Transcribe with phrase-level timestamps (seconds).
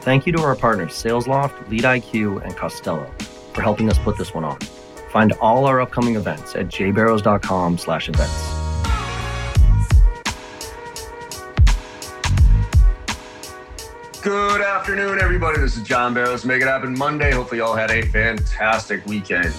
[0.00, 3.10] Thank you to our partners SalesLoft, LeadIQ, and Costello
[3.52, 4.58] for helping us put this one on.
[5.10, 8.60] Find all our upcoming events at jbarrows.com slash events.
[14.22, 15.58] Good afternoon, everybody.
[15.58, 16.46] This is John Barrows.
[16.46, 17.32] Make it happen Monday.
[17.32, 19.52] Hopefully, y'all had a fantastic weekend.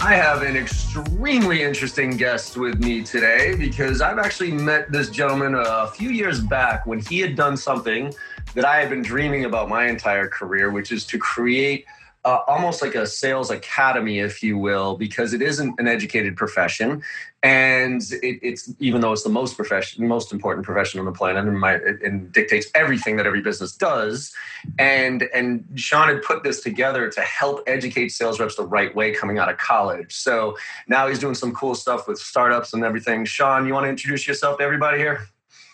[0.00, 5.54] I have an extremely interesting guest with me today because I've actually met this gentleman
[5.54, 8.12] a few years back when he had done something
[8.56, 11.84] that I had been dreaming about my entire career, which is to create
[12.24, 17.00] uh, almost like a sales academy, if you will, because it isn't an educated profession,
[17.44, 21.46] and it, it's even though it's the most profession, most important profession on the planet,
[21.46, 24.34] and, my, and dictates everything that every business does.
[24.76, 29.12] And and Sean had put this together to help educate sales reps the right way
[29.12, 30.12] coming out of college.
[30.12, 30.56] So
[30.88, 33.24] now he's doing some cool stuff with startups and everything.
[33.24, 35.28] Sean, you want to introduce yourself to everybody here?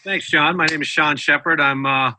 [0.04, 0.56] Thanks, John.
[0.56, 1.60] My name is Sean Sheppard.
[1.62, 2.12] I'm uh,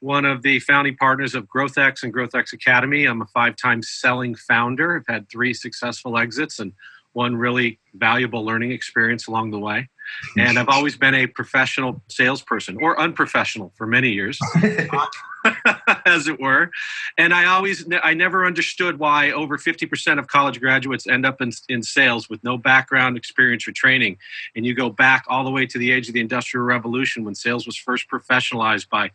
[0.00, 3.04] one of the founding partners of GrowthX and GrowthX Academy.
[3.04, 4.96] I'm a five time selling founder.
[4.96, 6.72] I've had three successful exits and
[7.12, 9.88] one really valuable learning experience along the way.
[10.36, 14.38] And I've always been a professional salesperson or unprofessional for many years,
[16.06, 16.70] as it were.
[17.18, 21.50] And I always, I never understood why over 50% of college graduates end up in,
[21.68, 24.16] in sales with no background experience or training.
[24.56, 27.34] And you go back all the way to the age of the Industrial Revolution when
[27.34, 29.10] sales was first professionalized by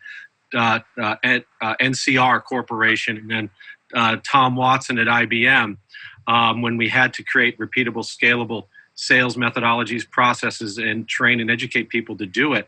[0.53, 1.15] at uh,
[1.81, 3.49] NCR Corporation and then
[3.93, 5.77] uh, Tom Watson at IBM
[6.27, 11.89] um, when we had to create repeatable, scalable sales methodologies, processes, and train and educate
[11.89, 12.67] people to do it.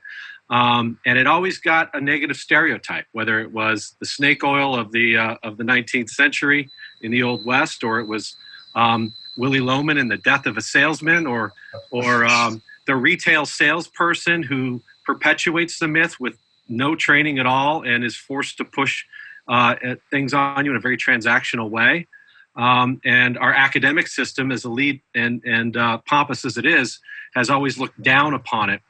[0.50, 4.92] Um, and it always got a negative stereotype, whether it was the snake oil of
[4.92, 6.70] the uh, of the 19th century
[7.02, 8.36] in the Old West, or it was
[8.76, 11.54] um, Willy Loman and the death of a salesman, or
[11.90, 16.38] or um, the retail salesperson who perpetuates the myth with
[16.68, 19.04] no training at all and is forced to push
[19.48, 19.76] uh,
[20.10, 22.08] things on you in a very transactional way.
[22.56, 27.00] Um, and our academic system, as elite and, and uh, pompous as it is,
[27.34, 28.82] has always looked down upon it.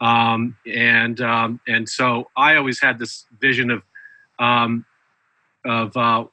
[0.00, 3.82] Um, and um, and so I always had this vision of
[4.38, 4.86] um,
[5.64, 6.26] of uh,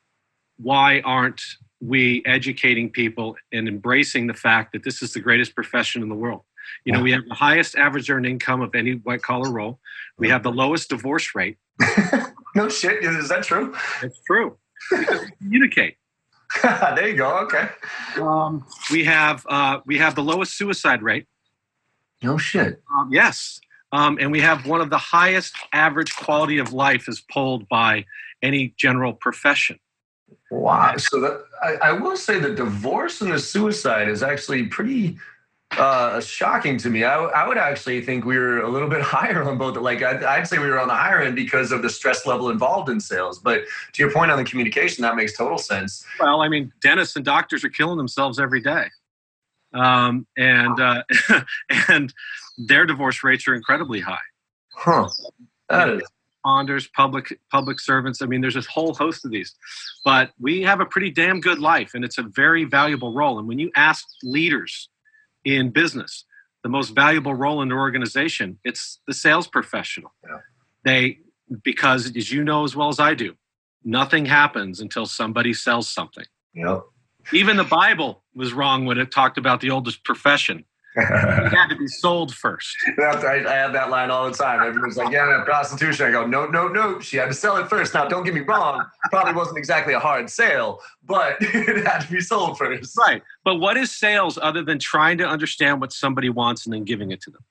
[0.57, 1.41] why aren't
[1.81, 6.15] we educating people and embracing the fact that this is the greatest profession in the
[6.15, 6.41] world.
[6.83, 9.79] You know, we have the highest average earned income of any white collar role.
[10.17, 11.57] We have the lowest divorce rate.
[12.55, 13.03] no shit.
[13.03, 13.75] Is that true?
[14.01, 14.57] It's true.
[15.39, 15.97] communicate.
[16.63, 17.39] there you go.
[17.39, 17.69] Okay.
[18.19, 21.25] Um, we have uh, we have the lowest suicide rate.
[22.21, 22.81] No shit.
[22.93, 23.59] Um, yes.
[23.91, 28.05] Um, and we have one of the highest average quality of life is polled by
[28.41, 29.79] any general profession.
[30.51, 30.95] Wow.
[30.97, 35.17] So that I, I will say the divorce and the suicide is actually pretty
[35.71, 37.03] uh, shocking to me.
[37.03, 39.75] I, I, would actually think we were a little bit higher on both.
[39.77, 42.49] Like I'd, I'd, say we were on the higher end because of the stress level
[42.49, 43.39] involved in sales.
[43.39, 46.05] But to your point on the communication, that makes total sense.
[46.19, 48.85] Well, I mean, dentists and doctors are killing themselves every day,
[49.73, 51.03] um, and uh,
[51.89, 52.13] and
[52.57, 54.17] their divorce rates are incredibly high.
[54.73, 55.09] Huh.
[55.69, 56.01] That is.
[56.45, 58.21] Responders, public public servants.
[58.21, 59.55] I mean, there's a whole host of these,
[60.05, 63.39] but we have a pretty damn good life, and it's a very valuable role.
[63.39, 64.89] And when you ask leaders
[65.45, 66.25] in business
[66.63, 70.39] the most valuable role in the organization it's the sales professional yeah.
[70.83, 71.19] they
[71.63, 73.33] because as you know as well as i do
[73.83, 76.81] nothing happens until somebody sells something yep.
[77.31, 81.75] even the bible was wrong when it talked about the oldest profession it had to
[81.75, 82.75] be sold first.
[82.97, 84.65] I, I have that line all the time.
[84.65, 86.05] Everyone's like, yeah, prostitution.
[86.07, 86.99] I go, no, no, no.
[86.99, 87.93] She had to sell it first.
[87.93, 88.85] Now, don't get me wrong.
[89.11, 92.97] Probably wasn't exactly a hard sale, but it had to be sold first.
[92.97, 93.21] Right.
[93.43, 97.11] But what is sales other than trying to understand what somebody wants and then giving
[97.11, 97.43] it to them?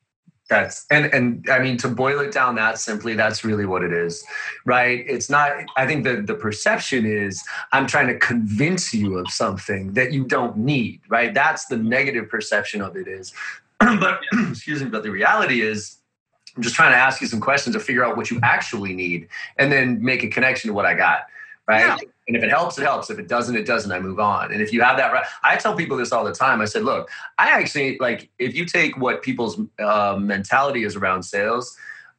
[0.51, 3.93] That's and and I mean to boil it down that simply, that's really what it
[3.93, 4.23] is,
[4.67, 5.03] right?
[5.09, 5.53] It's not.
[5.77, 10.25] I think the the perception is I'm trying to convince you of something that you
[10.25, 11.33] don't need, right?
[11.33, 13.33] That's the negative perception of it is.
[13.81, 15.97] but excuse me, but the reality is
[16.57, 19.29] I'm just trying to ask you some questions to figure out what you actually need,
[19.59, 21.21] and then make a connection to what I got,
[21.67, 21.87] right?
[21.87, 21.97] Yeah.
[22.27, 23.11] And if it helps, it helps.
[23.11, 23.93] If it doesn't, it doesn't.
[23.93, 24.51] I move on.
[24.51, 26.61] And if you have that right, I tell people this all the time.
[26.61, 31.23] I said, look, I actually like if you take what people's uh, mentality is around
[31.23, 31.77] sales.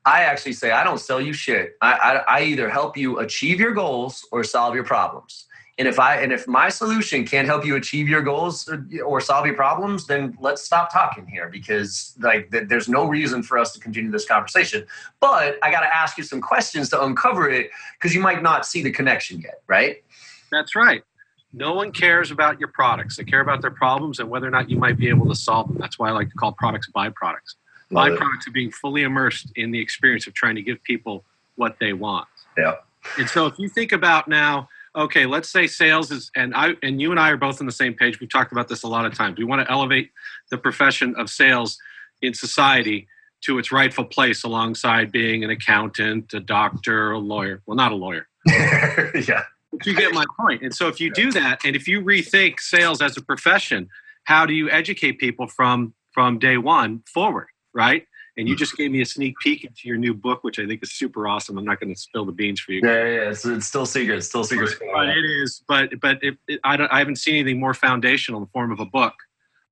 [0.08, 1.78] I actually say I don't sell you shit.
[1.82, 5.45] I, I, I either help you achieve your goals or solve your problems.
[5.78, 9.20] And if I and if my solution can't help you achieve your goals or, or
[9.20, 13.58] solve your problems, then let's stop talking here because like th- there's no reason for
[13.58, 14.86] us to continue this conversation.
[15.20, 18.66] But I got to ask you some questions to uncover it because you might not
[18.66, 20.02] see the connection yet, right?
[20.50, 21.04] That's right.
[21.52, 23.18] No one cares about your products.
[23.18, 25.68] They care about their problems and whether or not you might be able to solve
[25.68, 25.78] them.
[25.78, 27.56] That's why I like to call products byproducts.
[27.90, 28.48] Love byproducts it.
[28.48, 31.26] of being fully immersed in the experience of trying to give people
[31.56, 32.28] what they want.
[32.58, 32.76] Yeah.
[33.18, 37.02] And so if you think about now, okay, let's say sales is, and I and
[37.02, 38.20] you and I are both on the same page.
[38.20, 39.38] We've talked about this a lot of times.
[39.38, 40.12] We want to elevate
[40.50, 41.78] the profession of sales
[42.22, 43.08] in society
[43.42, 47.62] to its rightful place alongside being an accountant, a doctor, a lawyer.
[47.66, 48.28] Well, not a lawyer.
[48.48, 49.44] yeah.
[49.72, 50.62] But you get my point.
[50.62, 53.90] And so if you do that, and if you rethink sales as a profession,
[54.24, 58.08] how do you educate people from from day one forward, right?
[58.38, 60.84] And you just gave me a sneak peek into your new book, which I think
[60.84, 61.58] is super awesome.
[61.58, 62.82] I'm not going to spill the beans for you.
[62.84, 63.34] Yeah, yeah.
[63.34, 64.18] So it's still secret.
[64.18, 64.76] It's still secret.
[64.94, 65.64] But, it is.
[65.68, 66.92] But but it, it, I don't.
[66.92, 69.14] I haven't seen anything more foundational in the form of a book,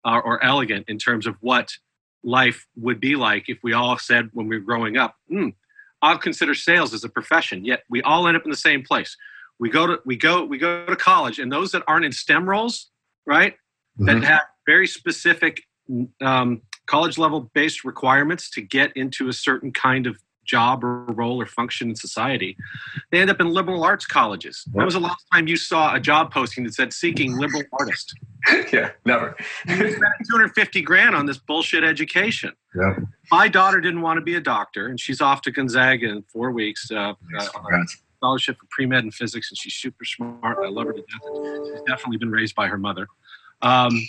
[0.06, 1.72] uh, or elegant in terms of what
[2.24, 5.50] life would be like if we all said when we were growing up, hmm,
[6.02, 7.66] I'll consider sales as a profession.
[7.66, 9.18] Yet we all end up in the same place.
[9.60, 12.50] We go to we go we go to college, and those that aren't in STEM
[12.50, 12.90] roles,
[13.26, 13.54] right,
[14.00, 14.06] mm-hmm.
[14.06, 15.64] that have very specific
[16.22, 21.42] um, college level based requirements to get into a certain kind of job or role
[21.42, 22.58] or function in society,
[23.12, 24.66] they end up in liberal arts colleges.
[24.72, 28.14] When was the last time you saw a job posting that said seeking liberal artist?
[28.74, 29.36] yeah, never.
[29.68, 32.52] you spending 250 grand on this bullshit education.
[32.76, 32.96] Yeah.
[33.32, 36.52] My daughter didn't want to be a doctor, and she's off to Gonzaga in four
[36.52, 36.92] weeks.
[36.92, 37.48] Uh, uh,
[38.18, 40.58] scholarship for pre med and physics, and she's super smart.
[40.64, 41.68] I love her to death.
[41.68, 43.08] She's definitely been raised by her mother.
[43.62, 44.02] Um,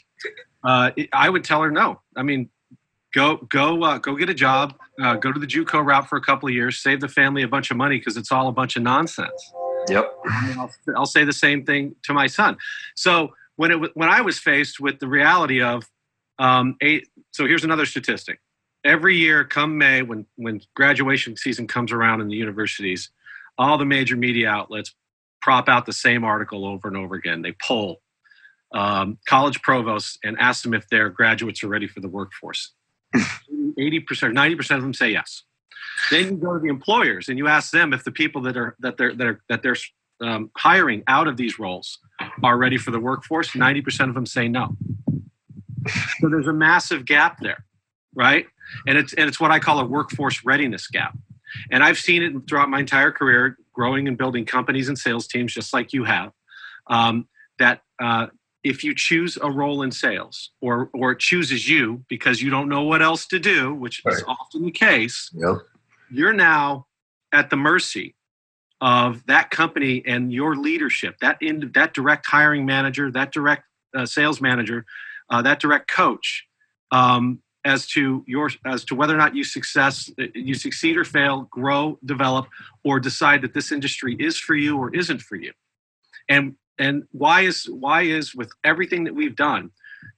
[0.65, 2.01] uh, I would tell her no.
[2.17, 2.49] I mean,
[3.15, 6.21] go go uh, go get a job uh, go to the juco route for a
[6.21, 8.77] couple of years save the family a bunch of money because it's all a bunch
[8.77, 9.53] of nonsense.
[9.89, 10.15] Yep.
[10.57, 12.57] I'll, I'll, say the same thing to my son.
[12.95, 15.85] So when it when i was faced with the reality of
[16.39, 18.41] um, eight so here's another statistic.
[18.85, 23.11] Every year come may when when graduation season comes around in the universities
[23.57, 24.95] all the major media outlets
[25.41, 27.43] prop out the same article over and over again.
[27.43, 28.01] They poll
[28.75, 32.73] um, college provosts and ask them if their graduates are ready for the workforce
[33.15, 35.45] 80%, 90% of them say yes.
[36.11, 38.77] Then you go to the employers and you ask them if the people that are
[38.81, 39.77] that they're that are that they're
[40.21, 41.99] um, hiring out of these roles
[42.43, 43.51] are ready for the workforce.
[43.51, 44.77] 90% of them say no.
[46.19, 47.65] So there's a massive gap there,
[48.15, 48.47] right?
[48.87, 51.17] And it's and it's what I call a workforce readiness gap.
[51.71, 55.53] And I've seen it throughout my entire career, growing and building companies and sales teams,
[55.53, 56.33] just like you have.
[56.89, 57.29] Um,
[57.59, 58.27] that uh,
[58.65, 62.69] if you choose a role in sales or or it chooses you because you don't
[62.69, 64.17] know what else to do which right.
[64.17, 65.59] is often the case yep.
[66.11, 66.87] you're now
[67.33, 68.17] at the mercy
[68.81, 73.65] of that company and your leadership that in that direct hiring manager that direct
[73.95, 74.85] uh, sales manager
[75.31, 76.45] uh, that direct coach
[76.91, 81.43] um, as to your as to whether or not you success you succeed or fail
[81.51, 82.47] grow develop
[82.83, 85.53] or decide that this industry is for you or isn't for you
[86.29, 89.71] and and why is why is with everything that we've done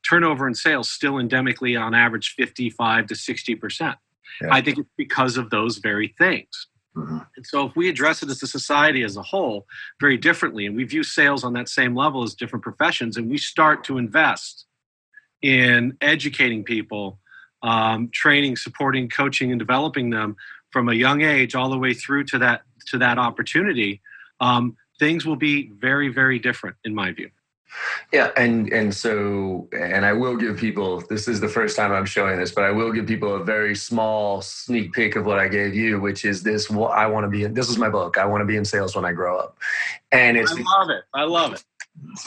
[0.08, 3.96] turnover in sales still endemically on average 55 to 60 percent
[4.40, 4.48] yeah.
[4.52, 7.18] i think it's because of those very things mm-hmm.
[7.36, 9.66] and so if we address it as a society as a whole
[10.00, 13.38] very differently and we view sales on that same level as different professions and we
[13.38, 14.66] start to invest
[15.42, 17.18] in educating people
[17.62, 20.36] um, training supporting coaching and developing them
[20.70, 24.00] from a young age all the way through to that to that opportunity
[24.40, 27.30] um, things will be very, very different in my view.
[28.12, 32.06] Yeah, and and so and I will give people this is the first time I'm
[32.06, 35.48] showing this, but I will give people a very small sneak peek of what I
[35.48, 38.18] gave you, which is this what I want to be in this is my book.
[38.18, 39.58] I want to be in sales when I grow up.
[40.12, 41.04] And it's I love it.
[41.12, 41.64] I love it.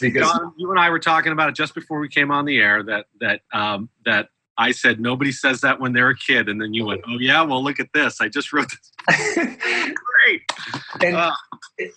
[0.01, 2.59] Because John, you and I were talking about it just before we came on the
[2.59, 6.61] air that that um, that I said nobody says that when they're a kid, and
[6.61, 8.19] then you went, "Oh yeah, well look at this.
[8.19, 9.95] I just wrote this."
[11.01, 11.31] And uh,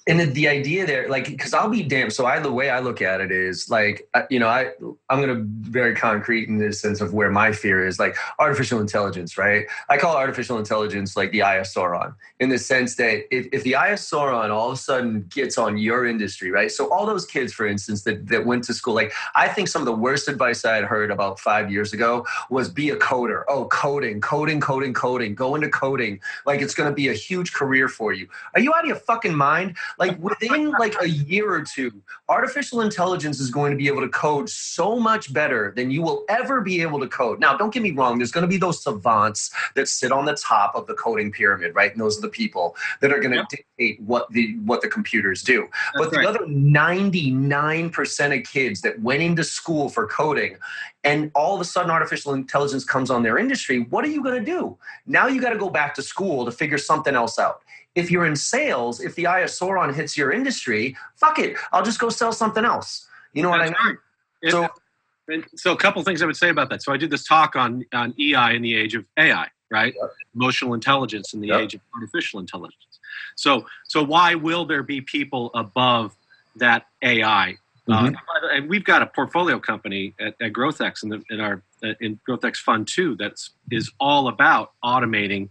[0.06, 2.12] and the idea there, like, because I'll be damned.
[2.12, 4.72] So I, the way I look at it is like, you know, I
[5.10, 8.80] I'm gonna be very concrete in this sense of where my fear is, like artificial
[8.80, 9.66] intelligence, right?
[9.88, 14.50] I call artificial intelligence like the Sauron, in the sense that if, if the Sauron
[14.50, 16.70] all of a sudden gets on your industry, right?
[16.70, 19.82] So all those kids, for instance, that that went to school, like, I think some
[19.82, 23.42] of the worst advice I had heard about five years ago was be a coder.
[23.48, 25.34] Oh, coding, coding, coding, coding.
[25.34, 28.28] Go into coding, like it's gonna be a huge career for you.
[28.54, 29.76] Are you out of your fucking mind?
[29.98, 31.92] Like within like a year or two,
[32.28, 36.24] artificial intelligence is going to be able to code so much better than you will
[36.28, 37.40] ever be able to code.
[37.40, 40.34] Now, don't get me wrong, there's going to be those savants that sit on the
[40.34, 41.92] top of the coding pyramid, right?
[41.92, 43.48] And those are the people that are going to yep.
[43.48, 45.68] dictate what the what the computers do.
[45.94, 46.26] That's but the right.
[46.26, 50.56] other 99% of kids that went into school for coding
[51.04, 54.38] and all of a sudden artificial intelligence comes on their industry, what are you going
[54.38, 54.76] to do?
[55.06, 57.61] Now you got to go back to school to figure something else out
[57.94, 61.84] if you're in sales, if the eye of Sauron hits your industry, fuck it, I'll
[61.84, 63.06] just go sell something else.
[63.32, 63.98] You know That's what I mean?
[64.42, 64.52] Right.
[64.52, 64.68] So,
[65.28, 66.82] and so a couple things I would say about that.
[66.82, 69.94] So I did this talk on on EI in the age of AI, right?
[69.98, 70.12] Yep.
[70.34, 71.60] Emotional intelligence in the yep.
[71.60, 72.98] age of artificial intelligence.
[73.36, 76.16] So so why will there be people above
[76.56, 77.56] that AI?
[77.88, 78.14] Mhm.
[78.14, 81.94] Uh, and we've got a portfolio company at, at GrowthX in, the, in our uh,
[82.00, 85.48] in GrowthX Fund Two that's is all about automating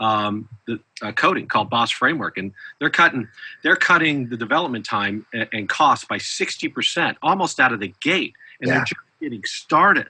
[0.00, 3.28] um, the uh, coding called Boss Framework, and they're cutting
[3.62, 7.94] they're cutting the development time and, and cost by sixty percent, almost out of the
[8.02, 8.76] gate, and Yeah.
[8.76, 10.08] they're just getting started.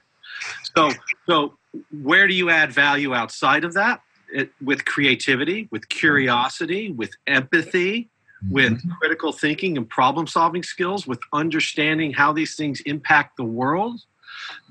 [0.75, 0.91] So
[1.27, 1.57] so
[1.91, 4.01] where do you add value outside of that?
[4.33, 8.09] It, with creativity, with curiosity, with empathy,
[8.49, 14.01] with critical thinking and problem solving skills, with understanding how these things impact the world,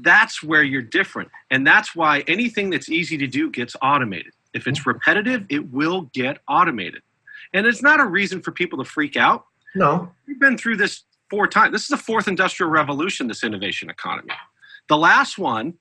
[0.00, 1.30] that's where you're different.
[1.50, 4.32] And that's why anything that's easy to do gets automated.
[4.54, 7.02] If it's repetitive, it will get automated.
[7.52, 9.46] And it's not a reason for people to freak out.
[9.74, 10.12] No.
[10.26, 11.72] We've been through this four times.
[11.72, 14.32] This is the fourth industrial revolution, this innovation economy.
[14.88, 15.74] The last one,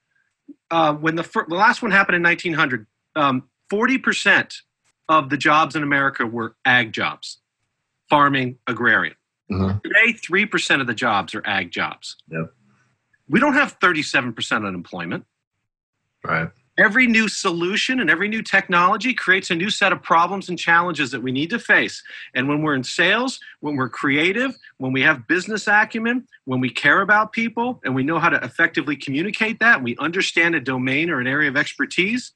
[0.72, 4.54] uh, when the, fir- the last one happened in 1900, um, 40%
[5.10, 7.40] of the jobs in America were ag jobs,
[8.10, 9.16] farming, agrarian.
[9.52, 9.82] Mhm.
[9.84, 12.16] Today, 3% of the jobs are ag jobs.
[12.30, 12.54] Yep.
[13.28, 15.26] We don't have 37% unemployment.
[16.24, 16.50] Right.
[16.78, 21.12] Every new solution and every new technology creates a new set of problems and challenges
[21.12, 22.02] that we need to face.
[22.34, 26.72] And when we're in sales, when we're creative, when we have business acumen, when we
[26.72, 30.60] care about people and we know how to effectively communicate that, and we understand a
[30.60, 32.32] domain or an area of expertise,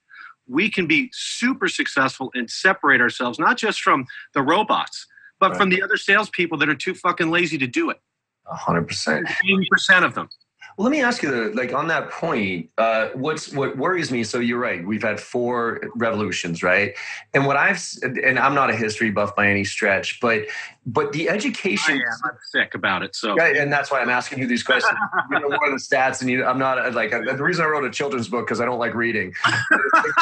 [0.47, 5.07] we can be super successful and separate ourselves not just from the robots,
[5.39, 5.57] but Right.
[5.57, 7.99] from the other salespeople that are too fucking lazy to do it.
[8.45, 9.27] A hundred percent.
[9.27, 10.29] 80% of them.
[10.77, 14.23] Well, let me ask you, though, like on that point, uh, what's what worries me?
[14.23, 14.85] So you're right.
[14.85, 16.93] We've had four revolutions, right?
[17.33, 20.43] And what I've and I'm not a history buff by any stretch, but
[20.85, 22.01] but the I education, am.
[22.25, 23.15] I'm sick about it.
[23.15, 23.57] So right?
[23.57, 24.93] And that's why I'm asking you these questions.
[25.31, 27.69] you know more of the stats, and you, I'm not uh, like the reason I
[27.69, 29.33] wrote a children's book because I don't like reading.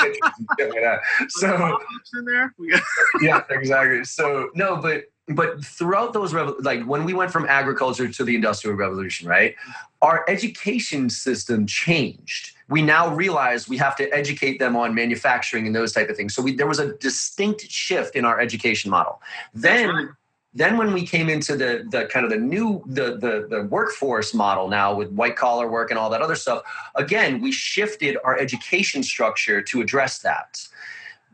[0.02, 1.00] Shit like that.
[1.28, 1.80] So
[2.18, 2.54] in there.
[3.22, 4.06] Yeah, exactly.
[4.06, 8.78] So no, but but throughout those like when we went from agriculture to the industrial
[8.78, 9.56] revolution, right?
[10.02, 12.52] Our education system changed.
[12.70, 16.36] We now realize we have to educate them on manufacturing and those type of things.
[16.36, 19.22] So we, there was a distinct shift in our education model.
[19.54, 20.08] Then right.
[20.54, 24.32] then when we came into the the kind of the new the the the workforce
[24.36, 26.62] model now with white collar work and all that other stuff
[26.96, 30.68] again we shifted our education structure to address that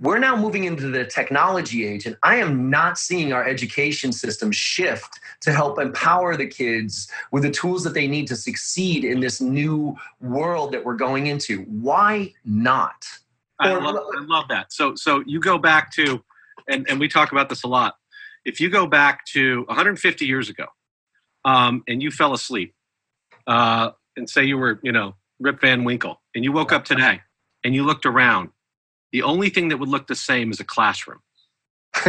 [0.01, 4.51] we're now moving into the technology age and i am not seeing our education system
[4.51, 9.20] shift to help empower the kids with the tools that they need to succeed in
[9.20, 13.05] this new world that we're going into why not
[13.62, 14.74] I Or- love, I love that.
[14.74, 16.24] So, so you go back to,
[16.67, 17.96] and, and we talk about this a lot.
[18.43, 20.65] If you go back to 150 years ago,
[21.46, 22.74] um, and you fell asleep,
[23.46, 27.22] uh, and say you were, you know, Rip Van Winkle, and you woke up today,
[27.63, 28.50] and you looked around,
[29.12, 31.20] the only thing that would look the same is a classroom.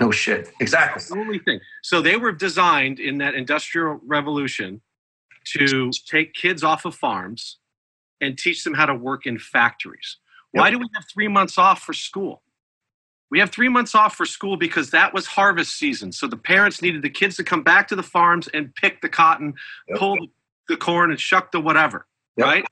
[0.00, 1.60] no shit exactly The only thing.
[1.82, 4.80] So they were designed in that industrial revolution
[5.56, 7.58] to take kids off of farms
[8.20, 10.16] and teach them how to work in factories.
[10.52, 12.42] Why do we have three months off for school?
[13.30, 16.12] We have three months off for school because that was harvest season.
[16.12, 19.08] So the parents needed the kids to come back to the farms and pick the
[19.10, 19.54] cotton,
[19.88, 19.98] Yep.
[19.98, 20.16] pull
[20.68, 22.06] the corn, and shuck the whatever.
[22.38, 22.46] Yep.
[22.46, 22.64] Right?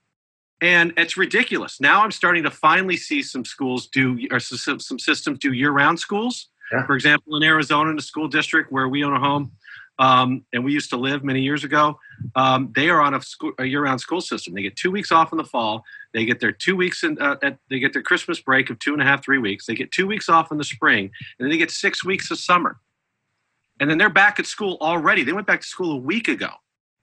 [0.62, 1.80] And it's ridiculous.
[1.80, 5.70] Now I'm starting to finally see some schools do, or some, some systems do year
[5.70, 6.48] round schools.
[6.72, 6.86] Yeah.
[6.86, 9.52] For example, in Arizona, in a school district where we own a home
[9.98, 11.98] um, and we used to live many years ago,
[12.34, 14.54] um, they are on a, school, a year round school system.
[14.54, 15.84] They get two weeks off in the fall.
[16.12, 18.92] They get their two weeks in, uh, at, they get their Christmas break of two
[18.94, 19.66] and a half, three weeks.
[19.66, 21.04] They get two weeks off in the spring,
[21.38, 22.78] and then they get six weeks of summer.
[23.78, 25.22] And then they're back at school already.
[25.22, 26.48] They went back to school a week ago.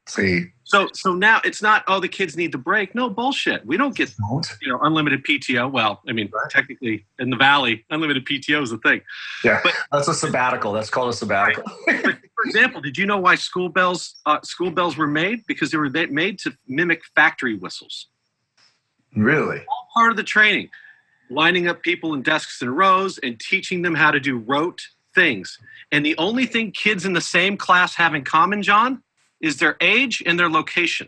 [0.07, 2.93] See So so now it's not oh the kids need the break.
[2.95, 3.65] No bullshit.
[3.65, 5.72] We don't get don't you know unlimited PTO.
[5.72, 6.50] Well, I mean Right.
[6.50, 9.01] technically in the valley, unlimited PTO is the thing.
[9.43, 10.74] Yeah, but, that's a sabbatical.
[10.74, 11.63] That's called a sabbatical.
[11.88, 15.45] For example, did you know why school bells uh, school bells were made?
[15.48, 18.07] Because they were made to mimic factory whistles.
[19.15, 19.60] really?
[19.60, 20.69] All part of the training,
[21.29, 24.81] lining up people in desks in rows and teaching them how to do rote
[25.13, 25.60] things.
[25.91, 29.03] And the only thing kids in the same class have in common, John,
[29.44, 31.08] is their age and their location.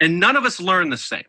[0.00, 1.24] And none of us learn the same.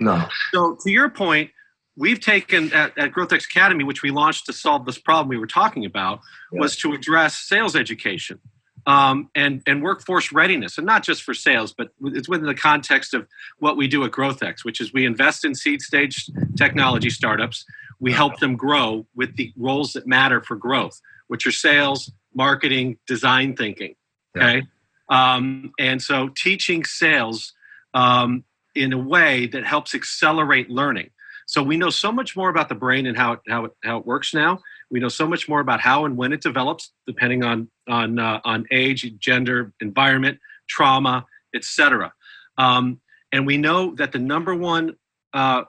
[0.00, 0.26] no.
[0.52, 1.50] So to your point,
[1.96, 5.46] we've taken at, at GrowthX Academy, which we launched to solve this problem we were
[5.46, 6.20] talking about,
[6.52, 6.60] Yeah.
[6.60, 8.40] was to address sales education
[8.86, 13.14] um, and and workforce readiness, and not just for sales, but it's within the context
[13.14, 13.26] of
[13.58, 17.64] what we do at GrowthX, which is we invest in seed stage technology startups.
[18.00, 22.98] We help them grow with the roles that matter for growth, which are sales, marketing,
[23.06, 23.94] design thinking.
[24.36, 24.62] Okay,
[25.08, 27.52] um, and so teaching sales
[27.94, 28.44] um,
[28.74, 31.10] in a way that helps accelerate learning.
[31.46, 33.96] So we know so much more about the brain and how it, how it, how
[33.96, 34.60] it works now.
[34.90, 38.40] We know so much more about how and when it develops, depending on on uh,
[38.44, 42.12] on age, gender, environment, trauma, etc.
[42.58, 43.00] Um,
[43.32, 44.96] and we know that the number one
[45.32, 45.64] uh,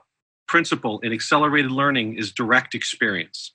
[0.46, 3.54] principle in accelerated learning is direct experience.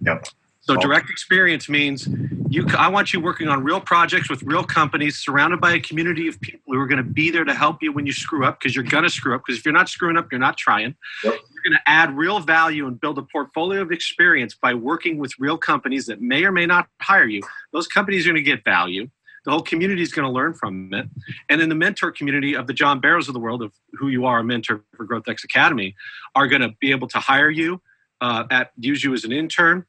[0.00, 0.26] Yep.
[0.66, 2.08] So direct experience means
[2.48, 2.66] you.
[2.78, 6.40] I want you working on real projects with real companies, surrounded by a community of
[6.40, 8.74] people who are going to be there to help you when you screw up, because
[8.74, 9.42] you're going to screw up.
[9.44, 10.94] Because if you're not screwing up, you're not trying.
[11.22, 11.34] Yep.
[11.34, 15.34] You're going to add real value and build a portfolio of experience by working with
[15.38, 17.42] real companies that may or may not hire you.
[17.74, 19.10] Those companies are going to get value.
[19.44, 21.06] The whole community is going to learn from it.
[21.50, 24.24] And in the mentor community of the John Barrows of the world, of who you
[24.24, 25.94] are a mentor for GrowthX Academy,
[26.34, 27.82] are going to be able to hire you,
[28.22, 29.84] uh, at use you as an intern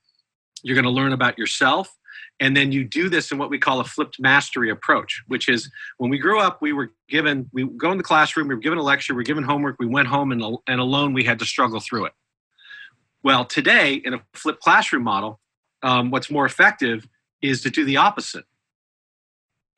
[0.65, 1.95] you're going to learn about yourself.
[2.39, 5.69] And then you do this in what we call a flipped mastery approach, which is
[6.00, 8.79] when we grew up, we were given, we go in the classroom, we were given
[8.79, 11.45] a lecture, we were given homework, we went home, and, and alone we had to
[11.45, 12.13] struggle through it.
[13.24, 15.39] Well, today, in a flipped classroom model,
[15.84, 17.07] um, what's more effective
[17.43, 18.45] is to do the opposite.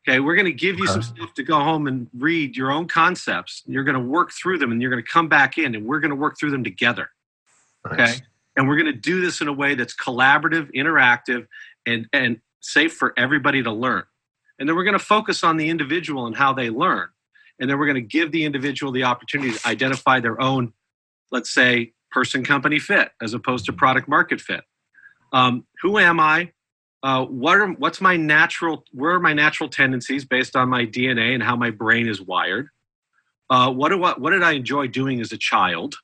[0.08, 2.88] Okay, we're going to give you some stuff to go home and read your own
[2.88, 3.62] concepts.
[3.66, 6.00] You're going to work through them and you're going to come back in and we're
[6.00, 7.10] going to work through them together.
[7.86, 8.16] Okay.
[8.58, 11.46] And we're going to do this in a way that's collaborative, interactive,
[11.86, 14.04] and, and safe for everybody to learn.
[14.60, 17.08] And then we're going to focus on the individual and how they learn.
[17.60, 20.74] And then we're going to give the individual the opportunity to identify their own,
[21.32, 24.64] let's say, person company fit as opposed to product market fit.
[25.32, 26.52] Um, who am I?
[27.04, 31.34] Uh, what are, what's my natural, where are my natural tendencies based on my DNA
[31.34, 32.70] and how my brain is wired?
[33.50, 35.96] Uh, what, do, what, what did I enjoy doing as a child?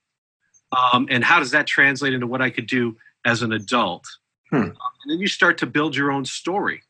[0.76, 4.06] Um, and how does that translate into what I could do as an adult?
[4.50, 4.56] Hmm.
[4.56, 6.84] Um, and then you start to build your own story,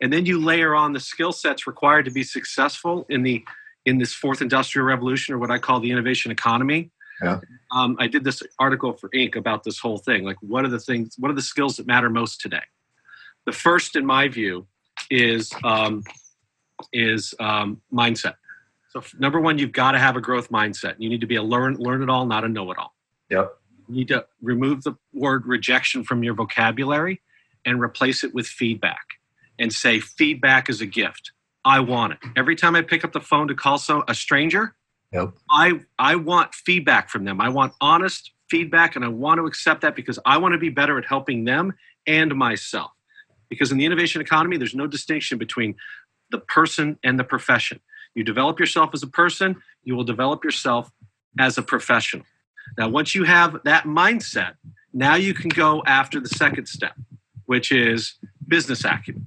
[0.00, 3.44] and then you layer on the skill sets required to be successful in the
[3.84, 6.90] in this fourth industrial revolution, or what I call the innovation economy.
[7.22, 7.40] Yeah.
[7.74, 9.36] Um, I did this article for Inc.
[9.36, 10.24] about this whole thing.
[10.24, 11.14] Like, what are the things?
[11.18, 12.62] What are the skills that matter most today?
[13.46, 14.66] The first, in my view,
[15.10, 16.02] is um,
[16.92, 18.34] is um, mindset.
[18.90, 20.96] So, number one, you've got to have a growth mindset.
[20.98, 22.95] You need to be a learn learn it all, not a know it all.
[23.30, 23.56] Yep.
[23.88, 27.20] You need to remove the word rejection from your vocabulary
[27.64, 29.04] and replace it with feedback
[29.58, 31.32] and say feedback is a gift.
[31.64, 32.18] I want it.
[32.36, 34.76] Every time I pick up the phone to call some a stranger,
[35.12, 35.32] yep.
[35.50, 37.40] I I want feedback from them.
[37.40, 40.68] I want honest feedback and I want to accept that because I want to be
[40.68, 41.72] better at helping them
[42.06, 42.92] and myself.
[43.48, 45.74] Because in the innovation economy, there's no distinction between
[46.30, 47.80] the person and the profession.
[48.14, 50.90] You develop yourself as a person, you will develop yourself
[51.38, 52.24] as a professional.
[52.78, 54.54] Now, once you have that mindset,
[54.92, 56.94] now you can go after the second step,
[57.46, 58.14] which is
[58.48, 59.26] business acumen.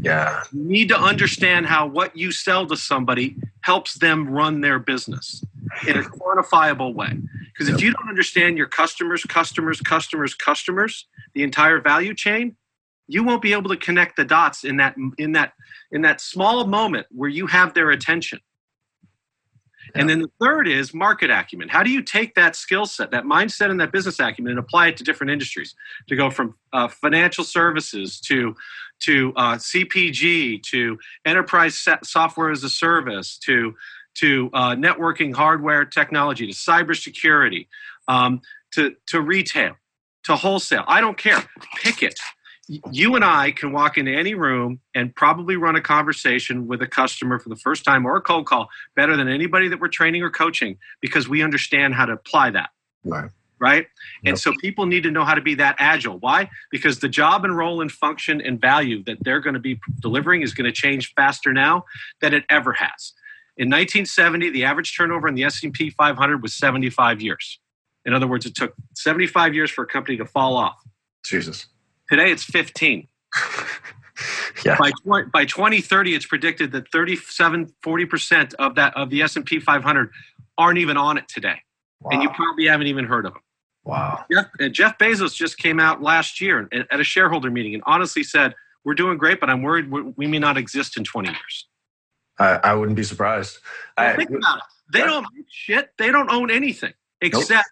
[0.00, 0.42] Yeah.
[0.52, 5.44] You need to understand how what you sell to somebody helps them run their business
[5.86, 7.18] in a quantifiable way.
[7.52, 12.56] Because if you don't understand your customers, customers, customers, customers, the entire value chain,
[13.06, 15.52] you won't be able to connect the dots in that in that
[15.90, 18.40] in that small moment where you have their attention.
[19.94, 21.68] And then the third is market acumen.
[21.68, 24.88] How do you take that skill set, that mindset, and that business acumen and apply
[24.88, 25.74] it to different industries?
[26.08, 28.54] To go from uh, financial services to
[29.00, 33.74] to uh, CPG to enterprise software as a service to
[34.14, 37.66] to uh, networking, hardware, technology, to cybersecurity,
[38.08, 38.40] um,
[38.72, 39.76] to to retail,
[40.24, 40.84] to wholesale.
[40.86, 41.42] I don't care.
[41.76, 42.18] Pick it
[42.90, 46.86] you and I can walk into any room and probably run a conversation with a
[46.86, 50.22] customer for the first time or a cold call better than anybody that we're training
[50.22, 52.70] or coaching because we understand how to apply that.
[53.04, 53.30] Right.
[53.58, 53.86] Right.
[54.24, 54.30] Yep.
[54.30, 56.18] And so people need to know how to be that agile.
[56.18, 56.50] Why?
[56.70, 60.42] Because the job and role and function and value that they're going to be delivering
[60.42, 61.84] is going to change faster now
[62.20, 63.12] than it ever has.
[63.56, 67.60] In 1970, the average turnover in the S&P 500 was 75 years.
[68.04, 70.82] In other words, it took 75 years for a company to fall off.
[71.24, 71.66] Jesus.
[72.12, 73.08] Today it's 15.
[74.66, 74.76] yeah.
[74.78, 80.10] By, by 2030, it's predicted that 37, 40% of that of the S&P 500
[80.58, 81.62] aren't even on it today.
[82.02, 82.10] Wow.
[82.12, 83.42] And you probably haven't even heard of them.
[83.84, 84.26] Wow.
[84.30, 88.24] Jeff, uh, Jeff Bezos just came out last year at, a shareholder meeting and honestly
[88.24, 88.52] said,
[88.84, 91.66] we're doing great, but I'm worried we may not exist in 20 years.
[92.38, 93.56] I, I wouldn't be surprised.
[93.96, 94.64] Well, I, think about it.
[94.92, 95.88] They don't shit.
[95.96, 97.70] They don't own anything except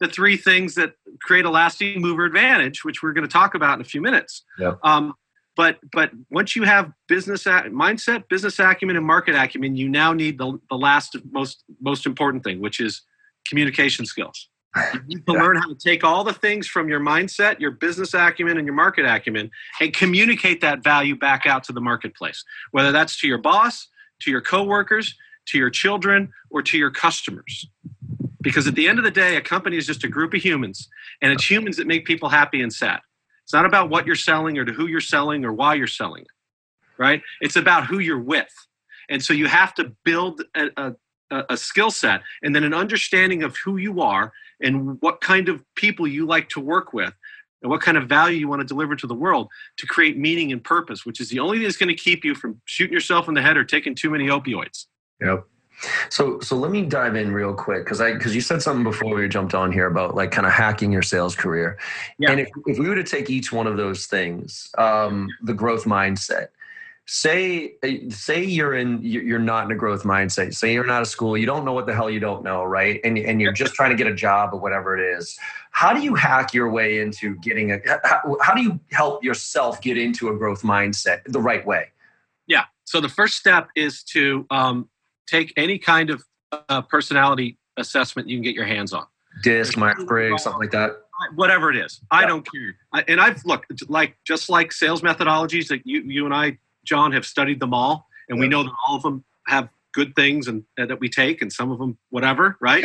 [0.00, 3.74] the three things that create a lasting mover advantage, which we're going to talk about
[3.74, 4.42] in a few minutes.
[4.58, 4.78] Yep.
[4.82, 5.14] Um,
[5.56, 10.38] but but once you have business mindset, business acumen, and market acumen, you now need
[10.38, 13.02] the, the last most most important thing, which is
[13.48, 14.48] communication skills.
[14.92, 15.42] You need to yeah.
[15.42, 18.74] learn how to take all the things from your mindset, your business acumen, and your
[18.74, 22.44] market acumen, and communicate that value back out to the marketplace.
[22.72, 23.86] Whether that's to your boss,
[24.22, 25.14] to your coworkers,
[25.46, 27.68] to your children, or to your customers.
[28.44, 30.88] Because at the end of the day, a company is just a group of humans,
[31.20, 33.00] and it's humans that make people happy and sad.
[33.42, 36.22] It's not about what you're selling or to who you're selling or why you're selling
[36.22, 36.28] it,
[36.98, 37.22] right?
[37.40, 38.52] It's about who you're with.
[39.08, 40.94] And so you have to build a,
[41.30, 45.48] a, a skill set and then an understanding of who you are and what kind
[45.48, 47.12] of people you like to work with
[47.62, 50.52] and what kind of value you want to deliver to the world to create meaning
[50.52, 53.28] and purpose, which is the only thing that's going to keep you from shooting yourself
[53.28, 54.86] in the head or taking too many opioids.
[55.20, 55.44] Yep.
[56.08, 59.14] So so let me dive in real quick because I because you said something before
[59.14, 61.78] we jumped on here about like kind of hacking your sales career.
[62.18, 62.30] Yeah.
[62.30, 65.84] And if, if we were to take each one of those things, um, the growth
[65.84, 66.48] mindset,
[67.06, 67.74] say
[68.08, 71.44] say you're in you're not in a growth mindset say you're not a school you
[71.44, 73.96] don't know what the hell you don't know right and, and you're just trying to
[73.96, 75.38] get a job or whatever it is
[75.70, 79.82] how do you hack your way into getting a how, how do you help yourself
[79.82, 81.88] get into a growth mindset the right way
[82.46, 84.88] yeah so the first step is to um,
[85.26, 86.24] take any kind of
[86.68, 89.06] uh, personality assessment you can get your hands on.
[89.42, 90.92] Disc myers-briggs something like that.
[91.34, 92.00] Whatever it is.
[92.10, 92.76] I don't care.
[92.92, 97.12] I, and i've looked like just like sales methodologies that you you and i John,
[97.12, 100.64] have studied them all, and we know that all of them have good things and,
[100.76, 102.84] and, that we take, and some of them whatever, right?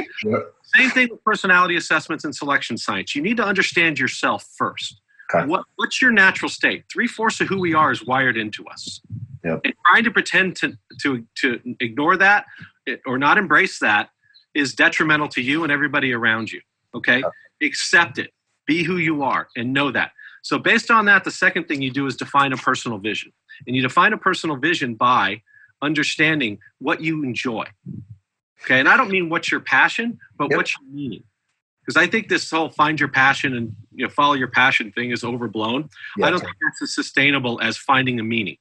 [0.76, 3.16] Same thing with personality assessments and selection science.
[3.16, 5.02] You need to understand yourself first.
[5.34, 5.46] Okay.
[5.46, 6.86] What, what's your natural state?
[6.92, 9.02] Three fourths of who we are is wired into us.
[9.44, 9.62] Yep.
[9.64, 12.46] And trying to pretend to, to, to ignore that
[12.88, 14.10] eh, or not embrace that
[14.54, 16.62] is detrimental to you and everybody around you.
[16.96, 17.20] Okay?
[17.20, 17.32] Yep.
[17.62, 18.34] Accept it.
[18.66, 20.12] Be who you are and know that.
[20.42, 23.32] So, based on that, the second thing you do is define a personal vision.
[23.68, 25.42] And you define a personal vision by
[25.82, 27.66] understanding what you enjoy.
[28.64, 28.80] Okay.
[28.80, 30.58] And I don't mean what's your passion, but yep.
[30.58, 31.24] what's your meaning.
[31.82, 35.12] Because I think this whole find your passion and you know, follow your passion thing
[35.12, 35.90] is overblown.
[36.24, 38.56] I don't think that's as sustainable as finding a meaning.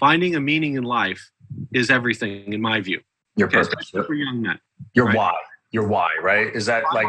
[0.00, 1.30] Finding a meaning in life
[1.74, 3.00] is everything, in my view.
[3.36, 3.90] Your okay, purpose.
[3.90, 4.58] For young men.
[4.94, 5.16] Your right?
[5.16, 5.34] why.
[5.70, 6.48] Your why, right?
[6.54, 7.08] Is that like.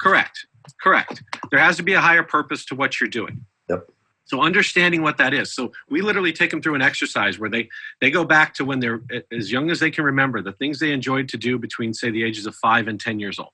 [0.00, 0.46] Correct.
[0.82, 1.22] Correct.
[1.52, 3.44] There has to be a higher purpose to what you're doing.
[3.68, 3.88] Yep.
[4.24, 5.54] So understanding what that is.
[5.54, 7.68] So we literally take them through an exercise where they
[8.00, 10.92] they go back to when they're as young as they can remember the things they
[10.92, 13.52] enjoyed to do between say the ages of 5 and 10 years old.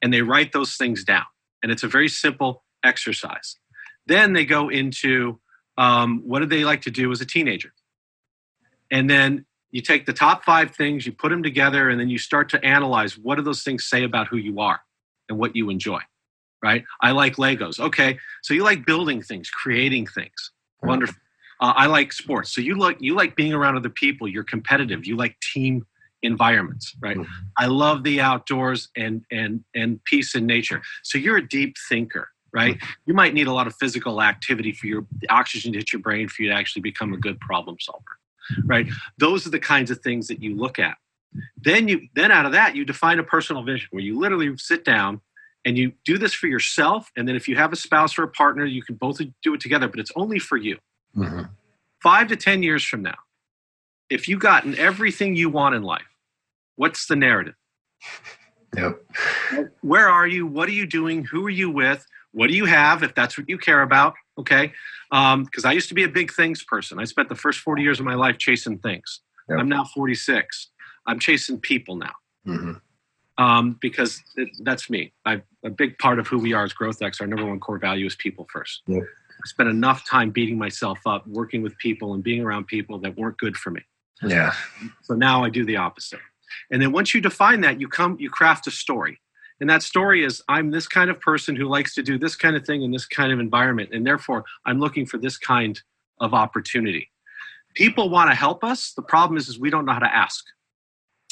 [0.00, 1.24] And they write those things down.
[1.62, 3.56] And it's a very simple exercise.
[4.06, 5.40] Then they go into
[5.76, 7.72] um, what did they like to do as a teenager?
[8.90, 12.18] And then you take the top five things, you put them together, and then you
[12.18, 14.80] start to analyze what do those things say about who you are
[15.28, 16.00] and what you enjoy
[16.62, 16.84] right?
[17.00, 17.78] I like Legos.
[17.78, 20.52] Okay, so you like building things, creating things.
[20.82, 21.16] Wonderful.
[21.60, 22.54] Uh, I like sports.
[22.54, 24.28] So you like you like being around other people.
[24.28, 25.06] You're competitive.
[25.06, 25.86] You like team
[26.22, 27.16] environments, right?
[27.16, 27.32] Mm-hmm.
[27.56, 30.82] I love the outdoors and and and peace in nature.
[31.02, 32.76] So you're a deep thinker, right?
[32.76, 32.90] Mm-hmm.
[33.06, 36.28] You might need a lot of physical activity for your oxygen to hit your brain
[36.28, 38.02] for you to actually become a good problem solver,
[38.64, 38.88] right?
[39.18, 40.96] Those are the kinds of things that you look at.
[41.56, 44.84] Then you then out of that you define a personal vision where you literally sit
[44.84, 45.20] down
[45.64, 48.28] and you do this for yourself and then if you have a spouse or a
[48.28, 50.78] partner you can both do it together but it's only for you
[51.16, 51.42] mm-hmm.
[52.02, 53.16] five to ten years from now
[54.10, 56.02] if you've gotten everything you want in life
[56.78, 57.54] what's the narrative?
[58.76, 59.02] Yep.
[59.82, 60.46] Where are you?
[60.46, 61.24] What are you doing?
[61.24, 62.06] Who are you with?
[62.32, 64.72] What do you have if that's what you care about okay?
[65.10, 66.98] Because um, i used to be a big things person.
[66.98, 69.20] I spent the first 40 years of my life chasing things.
[69.48, 69.60] Yep.
[69.60, 70.70] i'm now 46
[71.06, 72.12] i'm chasing people now.
[72.46, 72.72] Mm-hmm.
[73.42, 75.12] Um, because it, that's me.
[75.24, 78.04] I, a big part of who we are as GrowthX, our number one core value
[78.04, 78.82] is people first.
[78.88, 79.02] Yep.
[79.02, 83.16] I spent enough time beating myself up, working with people and being around people that
[83.16, 83.80] weren't good for me.
[84.22, 84.52] Yeah.
[85.02, 86.20] So now I do the opposite.
[86.70, 89.20] And then once you define that, you come, you craft a story.
[89.60, 92.56] And that story is I'm this kind of person who likes to do this kind
[92.56, 93.90] of thing in this kind of environment.
[93.92, 95.80] And therefore, I'm looking for this kind
[96.20, 97.10] of opportunity.
[97.74, 98.92] People want to help us.
[98.92, 100.44] The problem is, is we don't know how to ask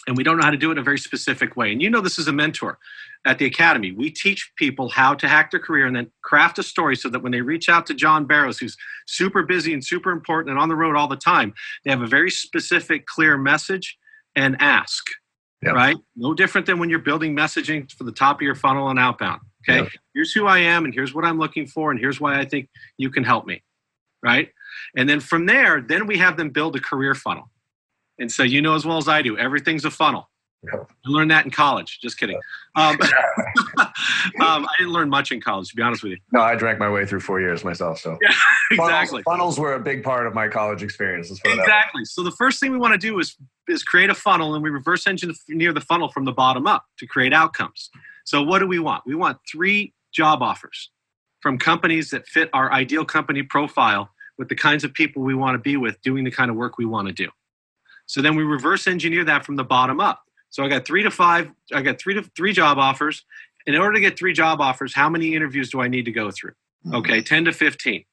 [0.07, 1.73] and we don't know how to do it in a very specific way.
[1.73, 2.79] And you know this is a mentor
[3.25, 3.93] at the academy.
[3.93, 7.23] We teach people how to hack their career and then craft a story so that
[7.23, 10.69] when they reach out to John Barrows, who's super busy and super important and on
[10.69, 13.99] the road all the time, they have a very specific, clear message
[14.37, 15.05] and ask.
[15.63, 15.75] Yep.
[15.75, 15.97] Right?
[16.15, 19.41] No different than when you're building messaging for the top of your funnel and outbound.
[19.69, 19.81] Okay.
[19.81, 19.93] Yep.
[20.15, 22.69] Here's who I am and here's what I'm looking for and here's why I think
[22.99, 23.63] you can help me.
[24.23, 24.51] Right.
[24.97, 27.51] And then from there, then we have them build a career funnel.
[28.19, 30.31] And so you know as well as I do, everything's a funnel.
[30.73, 31.99] I learned that in college.
[32.01, 32.39] Just kidding.
[32.79, 32.99] Um,
[33.81, 36.19] um, I didn't learn much in college, to be honest with you.
[36.31, 37.99] No, I drank my way through four years myself.
[37.99, 38.29] So yeah,
[38.71, 39.23] exactly.
[39.23, 41.31] Funnels, funnels, were a big part of my college experience.
[41.31, 42.05] Exactly.
[42.05, 43.35] So the first thing we want to do is
[43.67, 47.07] is create a funnel, and we reverse engineer the funnel from the bottom up to
[47.07, 47.89] create outcomes.
[48.27, 49.05] So what do we want?
[49.07, 50.91] We want three job offers
[51.41, 55.55] from companies that fit our ideal company profile with the kinds of people we want
[55.55, 57.31] to be with, doing the kind of work we want to do.
[58.07, 60.23] So then we reverse engineer that from the bottom up.
[60.51, 63.25] So I got three to five, I got three to three job offers.
[63.67, 66.31] In order to get three job offers, how many interviews do I need to go
[66.31, 66.53] through?
[66.87, 66.95] Mm-hmm.
[66.97, 68.05] Okay, 10 to 15.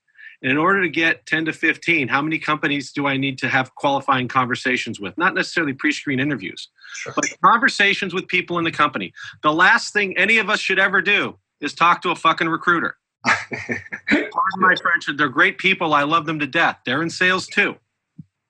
[0.42, 3.48] And in order to get 10 to 15, how many companies do I need to
[3.48, 5.18] have qualifying conversations with?
[5.18, 7.14] Not necessarily pre screen interviews, sure.
[7.16, 9.14] but conversations with people in the company.
[9.42, 12.98] The last thing any of us should ever do is talk to a fucking recruiter.
[13.26, 15.94] Pardon my French, they're great people.
[15.94, 16.80] I love them to death.
[16.86, 17.78] They're in sales too.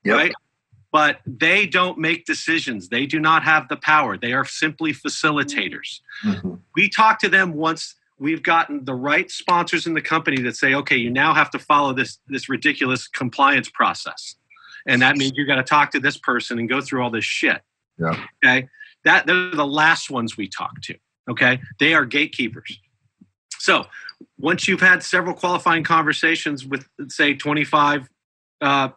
[0.04, 0.16] Yep.
[0.18, 0.34] Right?
[0.94, 2.88] But they don't make decisions.
[2.88, 4.16] They do not have the power.
[4.16, 6.00] They are simply facilitators.
[6.24, 6.54] Mm-hmm.
[6.76, 10.76] We talk to them once we've gotten the right sponsors in the company that say,
[10.76, 14.36] okay, you now have to follow this this ridiculous compliance process,
[14.88, 17.26] and that means you got to talk to this person and go through all this
[17.26, 17.62] shit.
[18.00, 18.26] Yeah.
[18.46, 18.70] Okay.
[19.04, 20.96] That they're the last ones we talk to.
[21.30, 21.60] Okay.
[21.80, 22.80] They are gatekeepers.
[23.58, 23.86] So
[24.38, 28.10] once you've had several qualifying conversations with, say, 25
[28.62, 28.90] uh,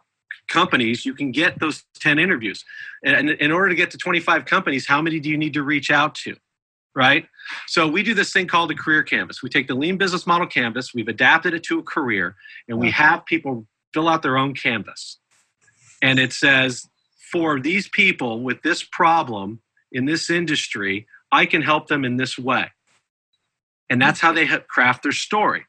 [0.47, 2.63] companies, you can get those 10 interviews.
[3.03, 5.91] And in order to get to 25 companies, how many do you need to reach
[5.91, 6.35] out to?
[6.95, 7.27] Right?
[7.67, 9.43] So we do this thing called a career canvas.
[9.43, 12.35] We take the lean business model canvas, we've adapted it to a career,
[12.67, 13.03] and we uh-huh.
[13.03, 15.19] have people fill out their own canvas.
[16.01, 16.87] And it says,
[17.31, 22.37] for these people with this problem in this industry, I can help them in this
[22.37, 22.71] way.
[23.89, 25.65] And that's how they craft their story.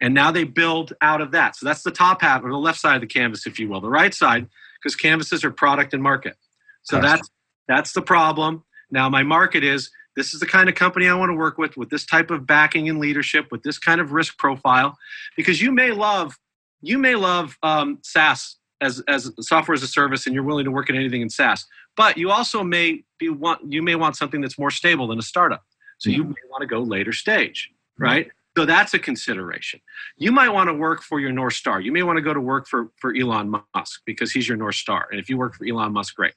[0.00, 1.56] And now they build out of that.
[1.56, 3.80] So that's the top half or the left side of the canvas, if you will.
[3.80, 4.46] The right side,
[4.80, 6.36] because canvases are product and market.
[6.82, 7.28] So that's
[7.66, 8.64] that's the problem.
[8.90, 11.76] Now my market is this is the kind of company I want to work with,
[11.76, 14.96] with this type of backing and leadership, with this kind of risk profile,
[15.36, 16.36] because you may love
[16.80, 20.70] you may love um, SaaS as as software as a service, and you're willing to
[20.70, 21.66] work at anything in SaaS.
[21.96, 25.22] But you also may be want you may want something that's more stable than a
[25.22, 25.64] startup.
[25.98, 28.30] So you may want to go later stage, right?
[28.58, 29.80] So that's a consideration.
[30.16, 31.80] You might want to work for your North Star.
[31.80, 34.74] You may want to go to work for, for Elon Musk because he's your North
[34.74, 35.06] Star.
[35.12, 36.34] And if you work for Elon Musk, great.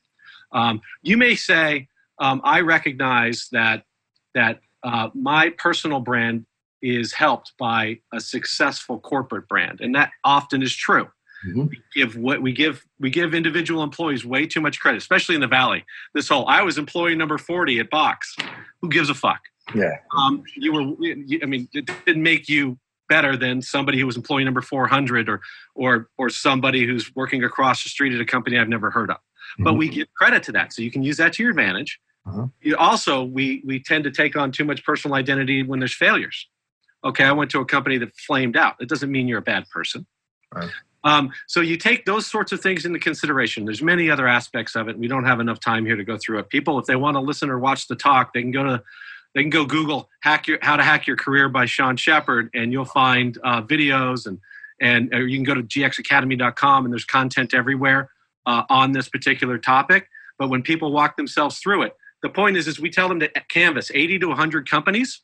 [0.52, 1.88] Um, you may say,
[2.20, 3.86] um, I recognize that,
[4.36, 6.46] that uh, my personal brand
[6.84, 9.82] is helped by a successful corporate brand.
[9.82, 11.08] And that often is true.
[11.48, 11.68] Mm-hmm.
[11.68, 15.42] We give what we give we give individual employees way too much credit, especially in
[15.42, 15.86] the valley.
[16.14, 18.36] This whole I was employee number 40 at Box.
[18.82, 19.42] Who gives a fuck?
[19.76, 19.98] Yeah.
[20.18, 22.78] Um, you were, I mean, it didn't make you
[23.10, 25.42] better than somebody who was employee number 400 or,
[25.76, 29.18] or, or somebody who's working across the street at a company I've never heard of.
[29.18, 29.64] Mm-hmm.
[29.66, 30.74] But we give credit to that.
[30.74, 32.00] So you can use that to your advantage.
[32.26, 32.48] Uh-huh.
[32.62, 36.48] You also, we, we tend to take on too much personal identity when there's failures.
[37.04, 38.76] Okay, I went to a company that flamed out.
[38.80, 40.06] It doesn't mean you're a bad person.
[40.54, 40.70] Right.
[41.04, 43.66] Um, so you take those sorts of things into consideration.
[43.66, 44.98] There's many other aspects of it.
[44.98, 46.50] We don't have enough time here to go through it.
[46.50, 48.84] People, if they want to listen or watch the talk, they can go to
[49.34, 52.72] they can go Google hack your how to hack your career by Sean Sheppard, and
[52.72, 54.40] you'll find uh, videos and
[54.82, 58.10] and you can go to gxacademy.com and there's content everywhere
[58.48, 60.08] uh, on this particular topic.
[60.40, 63.30] But when people walk themselves through it, the point is is we tell them to
[63.50, 65.22] canvas 80 to 100 companies,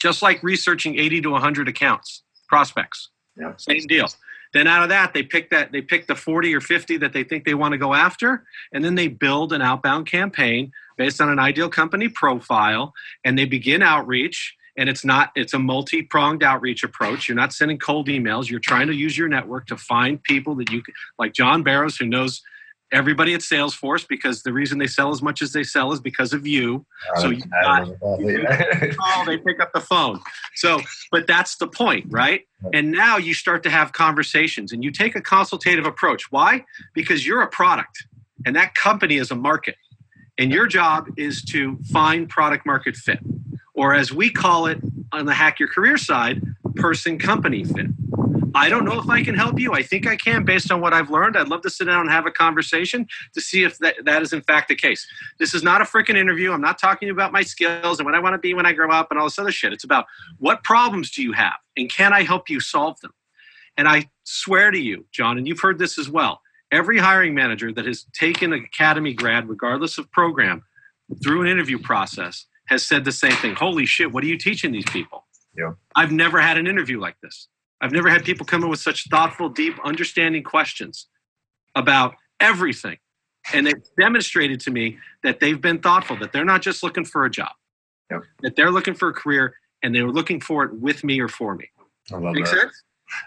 [0.00, 3.10] just like researching 80 to 100 accounts prospects.
[3.36, 3.54] Yeah.
[3.56, 4.06] Same deal.
[4.54, 7.24] Then out of that, they pick that they pick the 40 or 50 that they
[7.24, 11.28] think they want to go after, and then they build an outbound campaign based on
[11.28, 14.56] an ideal company profile, and they begin outreach.
[14.76, 17.28] And it's not it's a multi-pronged outreach approach.
[17.28, 18.48] You're not sending cold emails.
[18.48, 20.82] You're trying to use your network to find people that you
[21.18, 22.42] like John Barrows, who knows
[22.92, 26.32] everybody at Salesforce because the reason they sell as much as they sell is because
[26.32, 26.84] of you.
[27.16, 30.20] so you got, oh, they pick up the phone.
[30.56, 32.42] So, but that's the point, right?
[32.72, 36.30] And now you start to have conversations and you take a consultative approach.
[36.30, 36.64] Why?
[36.94, 38.06] Because you're a product
[38.46, 39.76] and that company is a market.
[40.38, 43.20] And your job is to find product market fit,
[43.72, 44.78] or as we call it
[45.12, 46.42] on the Hack Your Career side,
[46.74, 47.86] person company fit.
[48.54, 49.72] I don't know if I can help you.
[49.72, 51.36] I think I can based on what I've learned.
[51.36, 54.32] I'd love to sit down and have a conversation to see if that, that is
[54.32, 55.06] in fact the case.
[55.38, 56.52] This is not a freaking interview.
[56.52, 58.90] I'm not talking about my skills and what I want to be when I grow
[58.90, 59.72] up and all this other shit.
[59.72, 60.06] It's about
[60.38, 63.12] what problems do you have and can I help you solve them?
[63.76, 66.40] And I swear to you, John, and you've heard this as well,
[66.70, 70.62] every hiring manager that has taken an academy grad, regardless of program,
[71.22, 73.54] through an interview process has said the same thing.
[73.54, 75.26] Holy shit, what are you teaching these people?
[75.56, 75.72] Yeah.
[75.94, 77.48] I've never had an interview like this.
[77.84, 81.06] I've never had people come in with such thoughtful, deep, understanding questions
[81.74, 82.96] about everything.
[83.52, 87.26] And they've demonstrated to me that they've been thoughtful, that they're not just looking for
[87.26, 87.50] a job,
[88.10, 88.22] yep.
[88.40, 91.28] that they're looking for a career and they were looking for it with me or
[91.28, 91.66] for me.
[92.10, 92.56] I love Make that.
[92.56, 92.82] sense?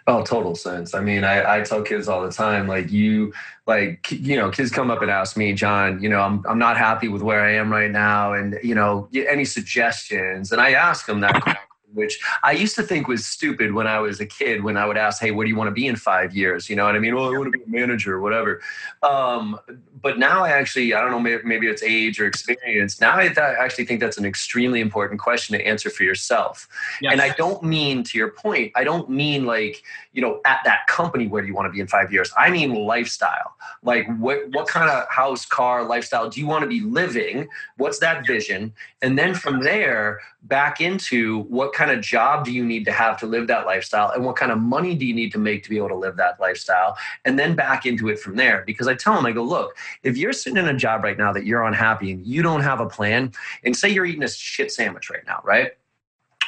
[0.07, 0.95] Oh, total sense.
[0.95, 3.33] I mean, I, I tell kids all the time, like you,
[3.67, 6.77] like you know, kids come up and ask me, John, you know, I'm I'm not
[6.77, 10.51] happy with where I am right now, and you know, any suggestions?
[10.51, 11.59] And I ask them that
[11.97, 14.63] which I used to think was stupid when I was a kid.
[14.63, 16.75] When I would ask, "Hey, what do you want to be in five years?" You
[16.75, 17.15] know what I mean?
[17.15, 18.61] Well, I want to be a manager or whatever.
[19.01, 19.59] Um,
[20.01, 23.01] but now I actually, I don't know, maybe, maybe it's age or experience.
[23.01, 26.67] Now I th- actually think that's an extremely important question to answer for yourself.
[27.01, 27.13] Yes.
[27.13, 29.83] And I don't mean, to your point, I don't mean like
[30.13, 32.31] you know at that company where do you want to be in five years.
[32.37, 33.55] I mean lifestyle.
[33.83, 37.47] Like what what kind of house, car, lifestyle do you want to be living?
[37.77, 38.73] What's that vision?
[39.01, 43.17] And then from there back into what kind of job do you need to have
[43.17, 45.69] to live that lifestyle and what kind of money do you need to make to
[45.69, 48.93] be able to live that lifestyle and then back into it from there because i
[48.93, 51.63] tell them i go look if you're sitting in a job right now that you're
[51.63, 53.31] unhappy and you don't have a plan
[53.63, 55.73] and say you're eating a shit sandwich right now right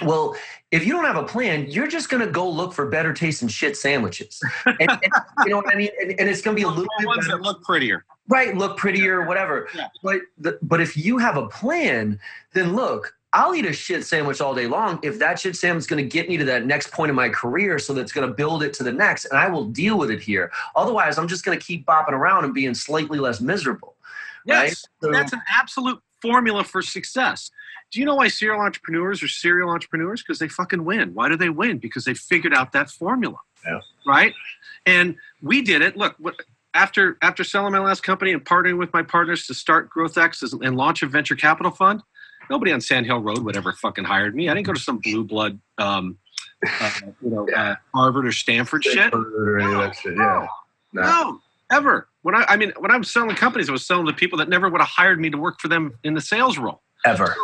[0.02, 0.36] well,
[0.72, 3.48] if you don't have a plan, you're just going to go look for better tasting
[3.48, 4.42] shit sandwiches.
[4.66, 5.14] And, and,
[5.46, 5.90] you know what I mean?
[6.02, 7.38] And, and it's going to be a little bit ones better.
[7.38, 8.56] that look prettier, right?
[8.56, 9.68] Look prettier, whatever.
[9.76, 9.88] Yeah.
[10.04, 12.20] But the, but if you have a plan,
[12.54, 15.88] then look, I'll eat a shit sandwich all day long if that shit sandwich is
[15.88, 18.34] going to get me to that next point in my career so that's going to
[18.34, 20.52] build it to the next and I will deal with it here.
[20.76, 23.96] Otherwise, I'm just going to keep bopping around and being slightly less miserable.
[24.46, 24.78] Yes, right?
[25.02, 27.52] So- that's an absolute formula for success.
[27.92, 30.22] Do you know why serial entrepreneurs are serial entrepreneurs?
[30.22, 31.14] Because they fucking win.
[31.14, 31.80] Why do they win?
[31.80, 33.38] Because they figured out that formula.
[33.66, 33.80] Yeah.
[34.06, 34.34] Right?
[34.86, 35.98] And we did it.
[35.98, 36.36] Look, what,
[36.74, 40.78] after after selling my last company and partnering with my partners to start GrowthX and
[40.78, 42.02] launch a venture capital fund,
[42.50, 44.50] nobody on Sand Hill Road would ever fucking hired me.
[44.50, 46.18] I didn't go to some blue blood, um,
[46.66, 49.14] uh, you know, uh, Harvard or Stanford shit.
[49.14, 50.16] Or that shit.
[50.16, 50.48] Yeah.
[50.94, 51.02] No.
[51.02, 51.40] No,
[51.72, 52.08] ever.
[52.24, 54.50] When I, I mean, when I was selling companies, I was selling to people that
[54.50, 56.82] never would have hired me to work for them in the sales role.
[57.06, 57.36] Ever.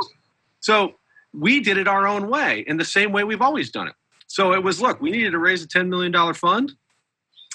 [0.59, 0.95] So
[1.33, 3.95] we did it our own way, in the same way we've always done it.
[4.27, 6.73] So it was, look, we needed to raise a $10 million fund.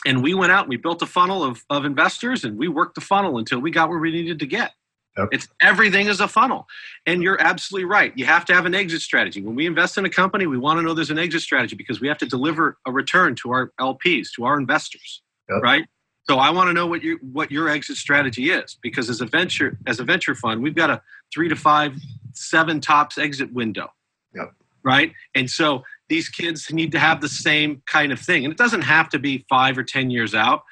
[0.06, 2.94] And we went out and we built a funnel of, of investors and we worked
[2.94, 4.72] the funnel until we got where we needed to get.
[5.18, 5.28] Yep.
[5.32, 6.66] It's everything is a funnel.
[7.04, 8.16] And you're absolutely right.
[8.16, 9.42] You have to have an exit strategy.
[9.42, 12.00] When we invest in a company, we want to know there's an exit strategy because
[12.00, 15.22] we have to deliver a return to our LPs, to our investors.
[15.48, 15.62] Yep.
[15.62, 15.84] Right?
[16.28, 19.26] So I want to know what your what your exit strategy is because as a
[19.26, 21.02] venture as a venture fund, we've got a
[21.34, 21.94] three to five,
[22.34, 23.88] seven tops exit window.
[24.34, 24.52] Yep.
[24.84, 25.12] Right.
[25.34, 28.44] And so these kids need to have the same kind of thing.
[28.44, 30.62] And it doesn't have to be five or ten years out.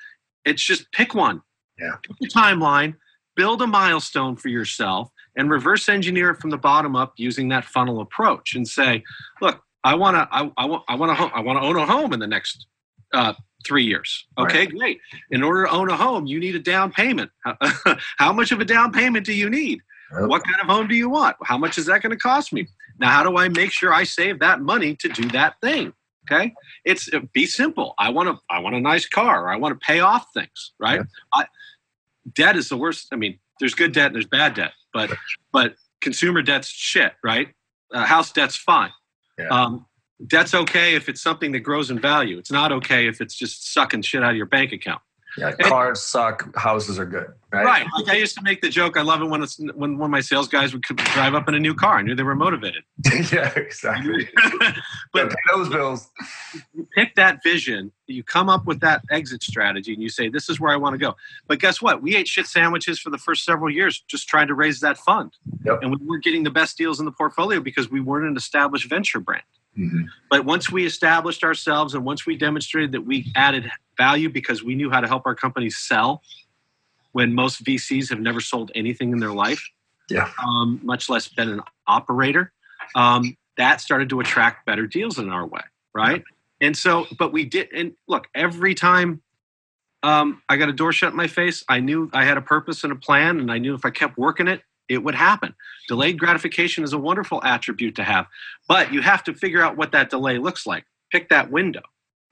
[0.44, 1.42] It's just pick one.
[1.78, 1.96] Yeah.
[2.02, 2.94] Pick timeline,
[3.38, 7.64] build a milestone for yourself, and reverse engineer it from the bottom up using that
[7.64, 9.04] funnel approach and say,
[9.40, 11.86] look, I want to I, I want I want to I want to own a
[11.86, 12.66] home in the next
[13.14, 14.26] uh, three years.
[14.36, 14.98] Okay, great.
[15.30, 17.30] In order to own a home, you need a down payment.
[18.18, 19.80] How much of a down payment do you need?
[20.18, 20.28] Yep.
[20.28, 21.36] What kind of home do you want?
[21.44, 22.66] How much is that going to cost me?
[22.98, 25.92] Now, how do I make sure I save that money to do that thing?
[26.30, 26.52] Okay,
[26.84, 27.94] it's be simple.
[27.98, 28.38] I want to.
[28.50, 29.44] I want a nice car.
[29.44, 30.72] Or I want to pay off things.
[30.80, 31.00] Right.
[31.32, 31.44] I,
[32.34, 33.08] debt is the worst.
[33.12, 35.10] I mean, there's good debt and there's bad debt, but
[35.52, 37.12] but consumer debt's shit.
[37.22, 37.48] Right.
[37.92, 38.90] Uh, house debt's fine.
[39.38, 39.48] Yeah.
[39.48, 39.86] Um,
[40.26, 42.38] debt's okay if it's something that grows in value.
[42.38, 45.00] It's not okay if it's just sucking shit out of your bank account.
[45.38, 45.52] Yeah.
[45.60, 46.54] Cars suck.
[46.56, 47.26] Houses are good.
[47.52, 47.64] Right.
[47.64, 47.86] Right.
[47.96, 48.96] Like I used to make the joke.
[48.98, 51.54] I love it when it's when one of my sales guys would drive up in
[51.54, 51.98] a new car.
[51.98, 52.82] I knew they were motivated.
[53.32, 53.52] yeah.
[53.56, 54.28] Exactly.
[55.12, 56.08] but pay those bills.
[56.74, 60.50] you pick that vision, you come up with that exit strategy, and you say, "This
[60.50, 62.02] is where I want to go." But guess what?
[62.02, 65.32] We ate shit sandwiches for the first several years, just trying to raise that fund,
[65.64, 65.78] Yep.
[65.82, 68.88] and we weren't getting the best deals in the portfolio because we weren't an established
[68.90, 69.42] venture brand.
[69.78, 70.08] Mhm.
[70.28, 74.74] But once we established ourselves and once we demonstrated that we added value because we
[74.74, 76.22] knew how to help our companies sell
[77.12, 79.62] when most VCs have never sold anything in their life,
[80.08, 80.30] Yeah.
[80.42, 82.52] um, much less been an operator,
[82.94, 85.62] um, that started to attract better deals in our way,
[85.94, 86.22] right?
[86.60, 89.20] And so, but we did, and look, every time
[90.02, 92.84] um, I got a door shut in my face, I knew I had a purpose
[92.84, 95.54] and a plan, and I knew if I kept working it, it would happen.
[95.88, 98.26] Delayed gratification is a wonderful attribute to have,
[98.68, 100.84] but you have to figure out what that delay looks like.
[101.10, 101.82] Pick that window.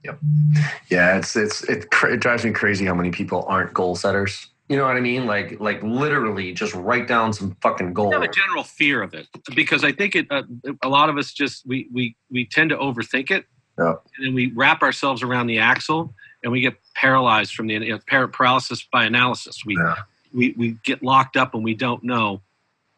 [0.04, 4.48] Yeah, it's it's it, it drives me crazy how many people aren't goal setters.
[4.68, 5.26] You know what I mean?
[5.26, 8.14] Like like literally just write down some fucking goals.
[8.14, 10.26] I have a general fear of it because I think it.
[10.30, 10.42] Uh,
[10.82, 13.46] a lot of us just we we we tend to overthink it,
[13.78, 13.94] Yeah.
[14.16, 17.98] and then we wrap ourselves around the axle, and we get paralyzed from the you
[18.10, 19.64] know, paralysis by analysis.
[19.64, 19.94] We Yeah.
[20.34, 22.42] we we get locked up and we don't know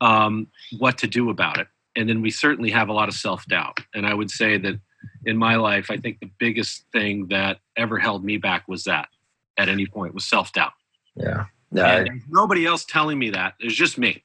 [0.00, 0.46] um,
[0.78, 3.78] what to do about it, and then we certainly have a lot of self doubt.
[3.94, 4.80] And I would say that
[5.26, 9.08] in my life, I think the biggest thing that ever held me back was that
[9.56, 10.72] at any point was self doubt.
[11.16, 11.46] Yeah.
[11.72, 12.04] Yeah.
[12.28, 13.54] Nobody else telling me that.
[13.60, 14.24] It's just me.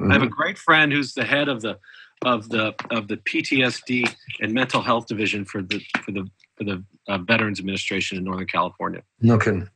[0.00, 1.78] I have a great friend who's the head of the
[2.24, 6.82] of the of the PTSD and mental health division for the for the for the
[7.08, 9.02] uh, Veterans Administration in Northern California.
[9.20, 9.68] no kidding.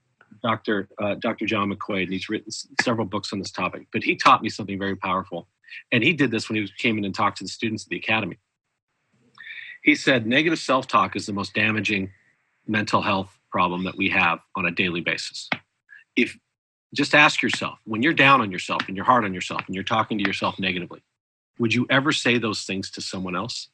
[0.43, 0.89] Dr.
[1.03, 1.47] Uh, Dr.
[1.47, 3.89] John McQuaid, and he's written s- several books on this topic.
[3.93, 5.49] But he taught me something very powerful,
[5.91, 7.97] and he did this when he came in and talked to the students at the
[7.97, 8.39] academy.
[9.89, 12.13] He said negative self talk is the most damaging
[12.67, 15.49] mental health problem that we have on a daily basis.
[16.15, 16.37] If
[16.95, 19.85] just ask yourself when you're down on yourself and you're hard on yourself and you're
[19.85, 21.01] talking to yourself negatively,
[21.59, 23.71] would you ever say those things to someone else?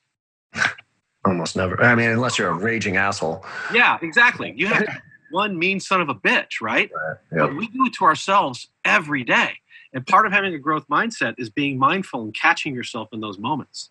[1.27, 1.83] Almost never.
[1.83, 3.45] I mean, unless you're a raging asshole.
[3.73, 4.55] Yeah, exactly.
[4.57, 4.87] You have
[5.33, 6.93] one mean son of a bitch, right?
[7.33, 7.41] Yep.
[7.41, 9.55] But we do it to ourselves every day.
[9.93, 13.37] And part of having a growth mindset is being mindful and catching yourself in those
[13.37, 13.91] moments.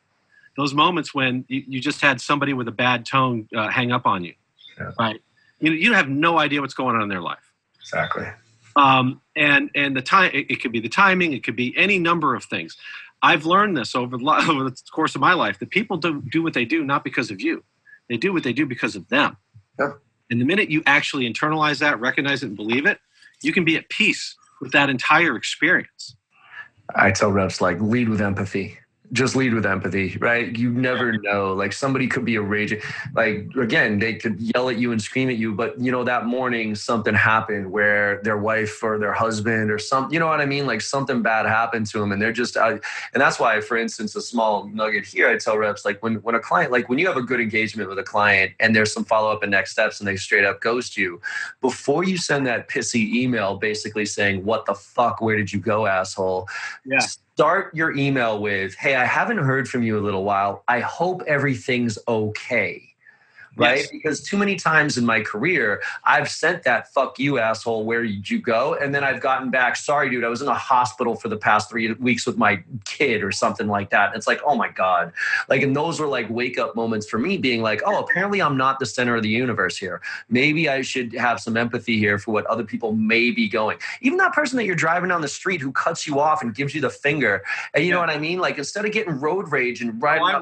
[0.57, 4.05] Those moments when you, you just had somebody with a bad tone uh, hang up
[4.05, 4.33] on you,
[4.79, 4.91] Yeah.
[4.99, 5.19] right?
[5.59, 7.51] You, you have no idea what's going on in their life.
[7.79, 8.27] Exactly.
[8.75, 11.99] um, and and the time it, it could be the timing it could be any
[11.99, 12.75] number of things
[13.21, 16.41] i've learned this over the, over the course of my life that people do, do
[16.41, 17.63] what they do not because of you
[18.09, 19.37] they do what they do because of them
[19.77, 19.91] Yeah.
[20.31, 22.99] and the minute you actually internalize that recognize it and believe it
[23.43, 26.15] you can be at peace with that entire experience
[26.95, 28.77] I tell reps like lead with empathy.
[29.11, 30.57] Just lead with empathy, right?
[30.57, 31.53] You never know.
[31.53, 32.81] Like somebody could be a raging,
[33.13, 36.25] like again, they could yell at you and scream at you, but you know that
[36.25, 40.45] morning something happened where their wife or their husband or some, you know what I
[40.45, 40.65] mean?
[40.65, 42.77] Like something bad happened to them, and they're just, uh,
[43.13, 46.33] and that's why, for instance, a small nugget here, I tell reps like when when
[46.33, 49.03] a client, like when you have a good engagement with a client, and there's some
[49.03, 51.21] follow up and next steps, and they straight up ghost you,
[51.61, 55.21] before you send that pissy email, basically saying, "What the fuck?
[55.21, 56.47] Where did you go, asshole?"
[56.85, 56.99] yeah
[57.35, 60.63] start your email with hey i haven't heard from you a little while.
[60.67, 62.92] I hope everything's okay
[63.55, 63.79] right?
[63.79, 63.89] Yes.
[63.91, 68.29] because too many times in my career i've sent that fuck you asshole where did
[68.29, 68.75] you go?
[68.75, 71.69] And then i've gotten back sorry dude i was in a hospital for the past
[71.69, 74.15] three weeks with my kid or something like that.
[74.15, 75.13] It's like oh my god.
[75.49, 78.57] Like and those were like wake up moments for me being like oh apparently i'm
[78.57, 80.01] not the center of the universe here.
[80.29, 83.77] Maybe i should have some empathy here for what other people may be going.
[84.01, 86.73] Even that person that you're driving down the street who cuts you off and gives
[86.73, 87.43] you the finger
[87.73, 88.39] and you know what i mean?
[88.39, 90.33] Like instead of getting road rage and riding Why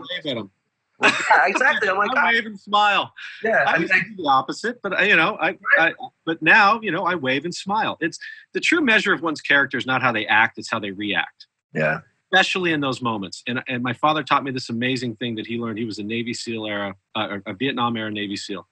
[1.02, 1.90] up, wave at them yeah, exactly.
[1.90, 3.14] I'm like I wave and smile.
[3.44, 5.94] Yeah I i mean do the opposite, but I, you know, I, I,
[6.26, 7.98] but now, you know, I wave and smile.
[8.00, 8.20] It's
[8.54, 11.48] the true measure of one's character is not how they act; it's how they react,
[11.74, 12.00] yeah.
[12.34, 13.44] Especially in those moments.
[13.48, 15.78] And and my father taught me this amazing thing that he learned.
[15.78, 18.68] He was a Navy SEAL era, uh, a Vietnam era Navy SEAL,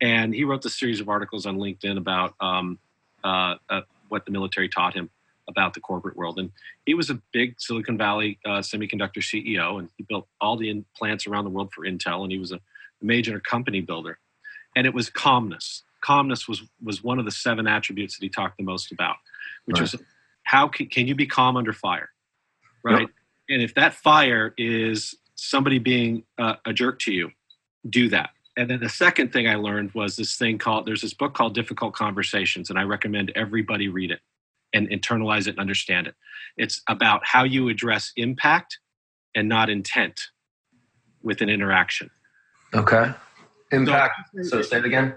[0.00, 2.78] and he wrote this series of articles on LinkedIn about um,
[3.24, 5.10] uh, uh, what the military taught him
[5.48, 6.38] about the corporate world.
[6.38, 6.52] And
[6.86, 10.84] he was a big Silicon Valley uh, semiconductor CEO, and he built all the in-
[10.96, 12.60] plants around the world for Intel, and he was a
[13.00, 14.18] major company builder.
[14.76, 15.82] And it was calmness.
[16.00, 19.16] Calmness was was one of the seven attributes that he talked the most about,
[19.64, 19.92] which Right.
[19.92, 19.96] was
[20.44, 22.10] how can, can you be calm under fire,
[22.84, 23.08] right?
[23.50, 27.30] And if that fire is somebody being uh, a jerk to you,
[27.88, 28.30] do that.
[28.56, 31.54] And then the second thing I learned was this thing called there's this book called
[31.54, 34.20] Difficult Conversations, and I recommend everybody read it
[34.72, 36.14] and internalize it and understand it.
[36.56, 38.78] It's about how you address impact
[39.34, 40.20] and not intent
[41.22, 42.10] with an interaction.
[42.74, 43.12] okay
[43.70, 45.14] impact So, so say it again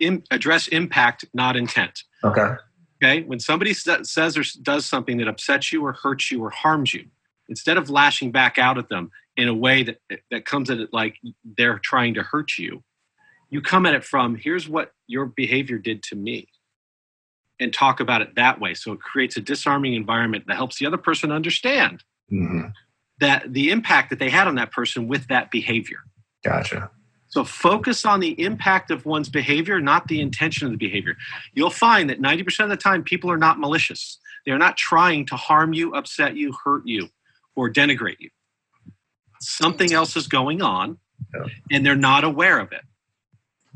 [0.00, 2.02] im- address impact, not intent.
[2.24, 2.54] okay
[3.02, 6.94] Okay, when somebody says or does something that upsets you or hurts you or harms
[6.94, 7.04] you,
[7.48, 9.98] instead of lashing back out at them in a way that
[10.30, 11.16] that comes at it like
[11.58, 12.82] they're trying to hurt you,
[13.50, 16.48] you come at it from here's what your behavior did to me,
[17.64, 18.74] and talk about it that way.
[18.74, 22.66] So it creates a disarming environment that helps the other person understand hmm
[23.20, 25.98] that the impact that they had on that person with that behavior.
[26.44, 26.90] gotcha
[27.28, 31.16] So focus on the impact of one's behavior, not the intention of the behavior.
[31.54, 34.18] You'll find that 90% of the time, people are not malicious.
[34.44, 37.08] They're not trying to harm you, upset you, hurt you,
[37.54, 38.30] or denigrate you.
[39.40, 40.98] Something else is going on,
[41.32, 41.46] Yeah.
[41.70, 42.82] and they're not aware of it.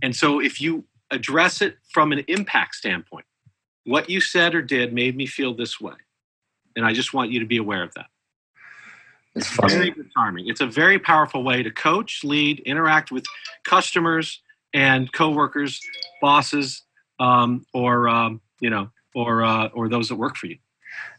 [0.02, 3.26] And so if you address it from an impact standpoint,
[3.88, 5.94] what you said or did made me feel this way.
[6.76, 8.06] And I just want you to be aware of that.
[9.34, 10.46] it's funny Very disarming.
[10.46, 13.24] It's a very powerful way to coach, lead, interact with
[13.64, 14.42] customers
[14.74, 15.80] and coworkers,
[16.20, 16.82] bosses,
[17.18, 20.58] um, or um, you know, or uh, or those that work for you.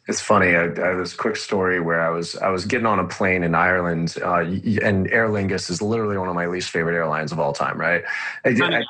[0.07, 0.55] It's funny.
[0.55, 3.55] I, I this quick story where I was I was getting on a plane in
[3.55, 4.41] Ireland, uh,
[4.83, 7.79] and Aer Lingus is literally one of my least favorite airlines of all time.
[7.79, 8.03] Right?
[8.45, 8.83] I, I,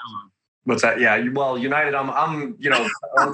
[0.70, 1.00] what's that?
[1.00, 1.28] Yeah.
[1.34, 1.96] Well, United.
[1.96, 2.88] I'm I'm you know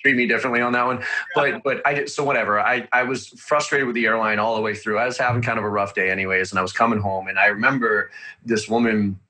[0.00, 1.04] treat me differently on that one.
[1.34, 2.58] But but I so whatever.
[2.58, 4.98] I I was frustrated with the airline all the way through.
[4.98, 7.38] I was having kind of a rough day, anyways, and I was coming home, and
[7.38, 8.10] I remember
[8.44, 9.20] this woman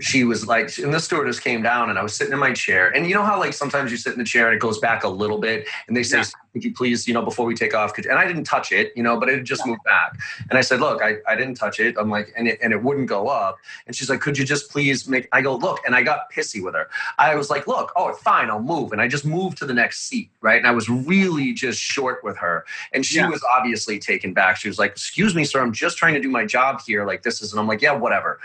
[0.00, 2.88] she was like, and the stewardess came down and I was sitting in my chair.
[2.94, 5.04] And you know how like sometimes you sit in the chair and it goes back
[5.04, 6.24] a little bit and they say, Yeah.
[6.52, 8.92] could you please, you know, before we take off, could, and I didn't touch it,
[8.96, 10.16] you know, but it just moved back.
[10.50, 11.96] And I said, look, I, I didn't touch it.
[11.98, 13.58] I'm like, and it, and it wouldn't go up.
[13.86, 16.62] And she's like, could you just please make, I go, look, and I got pissy
[16.62, 16.88] with her.
[17.18, 18.92] I was like, look, oh, fine, I'll move.
[18.92, 20.30] And I just moved to the next seat.
[20.40, 20.58] Right.
[20.58, 22.64] And I was really just short with her.
[22.92, 23.28] And she Yeah.
[23.28, 24.56] was obviously taken back.
[24.56, 27.06] She was like, excuse me, sir, I'm just trying to do my job here.
[27.06, 28.40] Like this is, and I'm like, yeah, whatever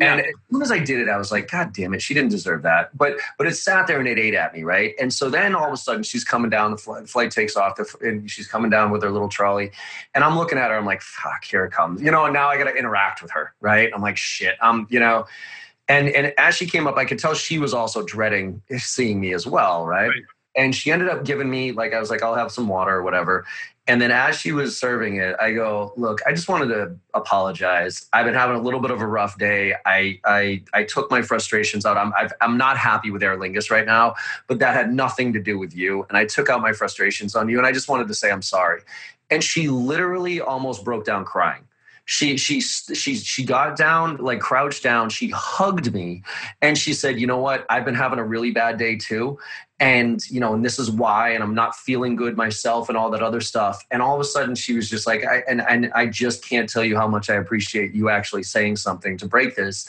[0.00, 2.30] And as soon as I did it, I was like, God damn it, she didn't
[2.30, 2.96] deserve that.
[2.96, 4.94] But but it sat there and it ate at me, right?
[5.00, 7.56] And so then all of a sudden she's coming down, the flight, the flight takes
[7.56, 9.72] off, and she's coming down with her little trolley.
[10.14, 12.00] And I'm looking at her, I'm like, fuck, here it comes.
[12.00, 13.90] You know, and now I gotta interact with her, right?
[13.94, 14.56] I'm like, shit.
[14.62, 15.26] I'm, you know.
[15.88, 19.32] And and as she came up, I could tell she was also dreading seeing me
[19.32, 20.08] as well, right?
[20.08, 20.22] right.
[20.58, 23.02] And she ended up giving me, like, I was like, I'll have some water or
[23.02, 23.46] whatever.
[23.86, 28.06] And then as she was serving it, I go, look, I just wanted to apologize.
[28.12, 29.74] I've been having a little bit of a rough day.
[29.86, 31.96] I I, I took my frustrations out.
[31.96, 34.14] I'm i am not happy with Aer Lingus right now,
[34.46, 36.04] but that had nothing to do with you.
[36.10, 37.56] And I took out my frustrations on you.
[37.56, 38.82] And I just wanted to say I'm sorry.
[39.30, 41.64] And she literally almost broke down crying
[42.10, 46.22] she she she she got down like crouched down she hugged me
[46.62, 49.38] and she said you know what i've been having a really bad day too
[49.80, 53.10] and you know and this is why and i'm not feeling good myself and all
[53.10, 53.84] that other stuff.
[53.90, 56.68] And all of a sudden she was just like i and, and i just can't
[56.68, 59.88] tell you how much i appreciate you actually saying something to break this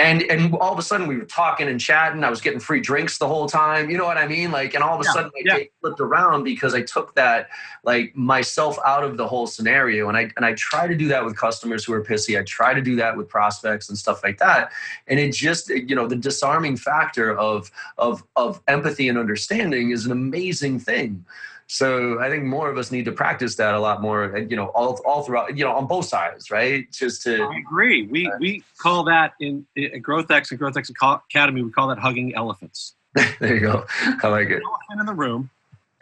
[0.00, 2.24] and and all of a sudden we were talking and chatting.
[2.24, 3.90] I was getting free drinks the whole time.
[3.90, 4.50] You know what i mean?
[4.50, 5.56] Like and all of a yeah, sudden my yeah.
[5.56, 7.50] day flipped around because i took that
[7.84, 10.08] like myself out of the whole scenario.
[10.08, 12.38] And i and i try to do that with customers who are pissy.
[12.38, 14.72] I try to do that with prospects and stuff like that.
[15.06, 20.06] And it just you know the disarming factor of of of empathy and understanding is
[20.06, 21.24] an amazing thing.
[21.72, 24.56] So I think more of us need to practice that a lot more, and you
[24.56, 26.90] know, all, all throughout, you know, on both sides, right?
[26.90, 27.44] Just to.
[27.44, 28.08] I agree.
[28.08, 30.90] We, uh, we call that in, in GrowthX and GrowthX
[31.30, 32.96] Academy, we call that hugging elephants.
[33.14, 33.86] there you go.
[34.20, 34.60] I like it.
[34.64, 35.50] Elephant in the room.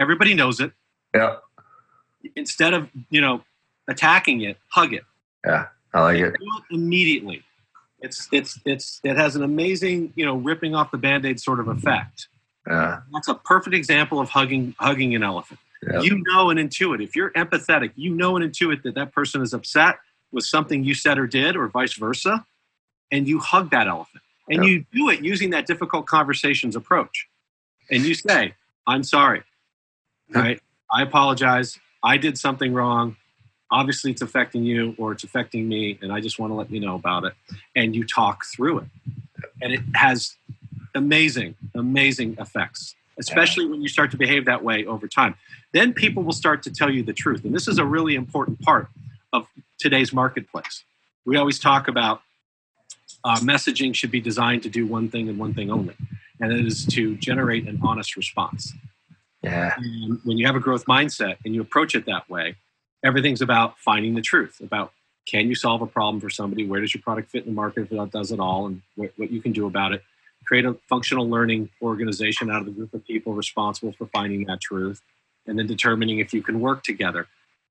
[0.01, 0.73] Everybody knows it.
[1.14, 1.37] Yeah.
[2.35, 3.43] Instead of, you know,
[3.89, 5.05] attacking it, hug it.
[5.45, 5.66] Yeah.
[5.93, 6.35] I like it.
[6.35, 7.43] it immediately.
[8.01, 11.61] It's, it's, it's, it has an amazing, you know, ripping off the band aid sort
[11.61, 12.29] of effect.
[12.69, 13.01] Yeah.
[13.12, 15.59] That's a perfect example of hugging hugging an elephant.
[16.03, 17.03] You know and intuit.
[17.03, 19.99] If you're empathetic, you know and intuit that that person is upset
[20.33, 22.45] with something you said or did, or vice versa,
[23.11, 24.23] and you hug that elephant.
[24.51, 27.29] And you do it using that difficult conversations approach.
[27.91, 28.55] And you say,
[28.87, 29.43] I'm sorry.
[30.31, 30.61] Right?
[30.93, 31.79] I apologize.
[32.03, 33.16] I did something wrong.
[33.71, 36.81] Obviously, it's affecting you or it's affecting me, and I just want to let you
[36.81, 37.35] know about it.
[37.77, 38.87] And you talk through it.
[39.61, 40.37] And it has
[40.99, 43.71] amazing, amazing effects, especially yeah.
[43.71, 45.35] when you start to behave that way over time.
[45.73, 47.45] Then people will start to tell you the truth.
[47.45, 48.89] And this is a really important part
[49.33, 49.47] of
[49.79, 50.85] today's marketplace.
[51.25, 52.23] We always talk about
[53.25, 55.95] uh, messaging should be designed to do one thing and one thing only,
[56.41, 58.73] and it is to generate an honest response.
[59.43, 59.75] Yeah.
[59.77, 62.57] And when you have a growth mindset and you approach it that way,
[63.05, 64.93] everything's about finding the truth about
[65.29, 66.67] can you solve a problem for somebody?
[66.67, 69.13] Where does your product fit in the market if it does it all, and what,
[69.17, 70.03] what you can do about it?
[70.49, 74.63] Create a functional learning organization out of the group of people responsible for finding that
[74.63, 75.03] truth
[75.47, 77.27] and then determining if you can work together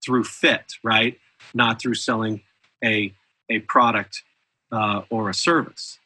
[0.06, 1.18] through fit right?
[1.56, 2.42] Not through selling
[2.84, 3.12] a
[3.50, 4.22] a product
[4.72, 5.98] uh, or a service.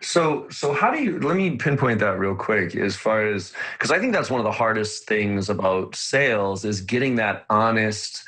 [0.00, 3.92] So so how do you let me pinpoint that real quick as far as because
[3.92, 8.24] i think that's one of the hardest things about sales is getting that honest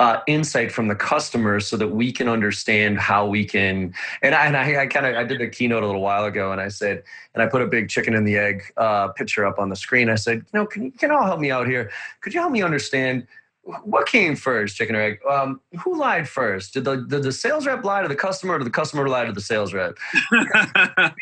[0.00, 3.92] uh, insight from the customers so that we can understand how we can.
[4.22, 6.52] And I, and I, I kind of I did a keynote a little while ago,
[6.52, 7.02] and I said,
[7.34, 10.08] and I put a big chicken and the egg uh, picture up on the screen.
[10.08, 11.90] I said, you know, can you can all help me out here?
[12.22, 13.26] Could you help me understand
[13.62, 15.18] what came first, chicken or egg?
[15.28, 16.72] Um, who lied first?
[16.72, 19.26] Did the, did the sales rep lie to the customer or did the customer lie
[19.26, 19.96] to the sales rep?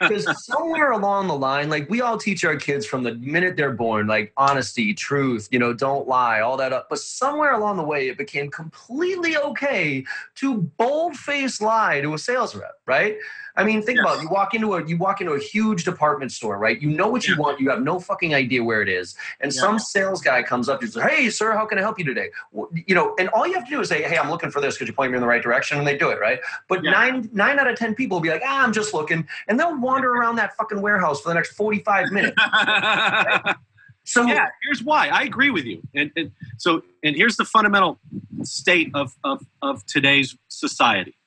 [0.01, 3.73] because somewhere along the line, like we all teach our kids from the minute they're
[3.73, 6.89] born, like honesty, truth, you know, don't lie, all that up.
[6.89, 10.05] But somewhere along the way, it became completely okay
[10.37, 13.17] to boldface lie to a sales rep, right?
[13.59, 14.05] I mean, think yes.
[14.05, 14.23] about it.
[14.23, 16.81] you walk into a you walk into a huge department store, right?
[16.81, 17.41] You know what you yeah.
[17.41, 19.61] want, you have no fucking idea where it is, and yeah.
[19.61, 21.99] some sales guy comes up to you and says, "Hey, sir, how can I help
[21.99, 24.31] you today?" Well, you know, and all you have to do is say, "Hey, I'm
[24.31, 24.79] looking for this.
[24.79, 26.39] Could you point me in the right direction?" And they do it, right?
[26.69, 26.93] But yeah.
[26.93, 29.77] nine nine out of ten people will be like, "Ah, I'm just looking," and they'll
[29.77, 32.37] wander around that fucking warehouse for the next forty five minutes.
[32.39, 33.57] right?
[34.05, 38.01] So yeah, here's why I agree with you, and, and so and here's the fundamental
[38.43, 41.18] state of, of of today's society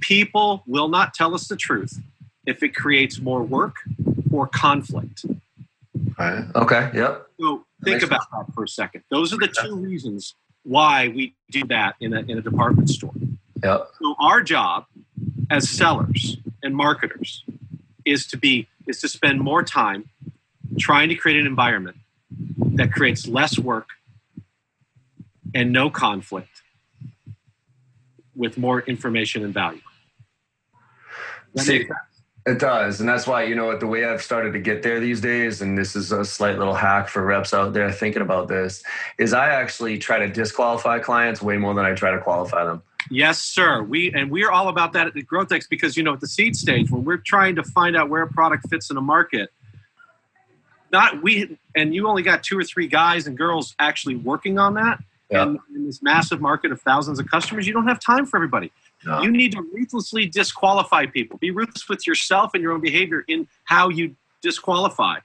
[0.00, 2.00] People will not tell us the truth
[2.46, 3.76] if it creates more work
[4.32, 5.24] or conflict.
[6.18, 6.44] Right.
[6.54, 6.90] Okay.
[6.94, 7.26] Yep.
[7.40, 8.46] So think about sense.
[8.46, 9.02] that for a second.
[9.10, 13.14] Those are the two reasons why we do that in a, in a department store.
[13.62, 13.88] Yep.
[14.00, 14.86] So our job
[15.50, 17.44] as sellers and marketers
[18.04, 20.10] is to be is to spend more time
[20.78, 21.96] trying to create an environment
[22.58, 23.88] that creates less work
[25.54, 26.51] and no conflict
[28.34, 29.80] with more information and value.
[31.56, 31.86] See,
[32.44, 32.98] it does.
[32.98, 35.78] And that's why, you know, the way I've started to get there these days, and
[35.78, 38.82] this is a slight little hack for reps out there thinking about this,
[39.18, 42.82] is I actually try to disqualify clients way more than I try to qualify them.
[43.10, 43.82] Yes, sir.
[43.82, 46.90] We and we're all about that at GrowthX because you know at the seed stage
[46.90, 49.50] when we're trying to find out where a product fits in a market,
[50.92, 54.74] not we and you only got two or three guys and girls actually working on
[54.74, 55.00] that.
[55.32, 55.42] Yeah.
[55.42, 58.70] And this massive market of thousands of customers, you don't have time for everybody.
[59.04, 61.38] You need to ruthlessly disqualify people.
[61.38, 65.18] Be ruthless with yourself and your own behavior in how you disqualify.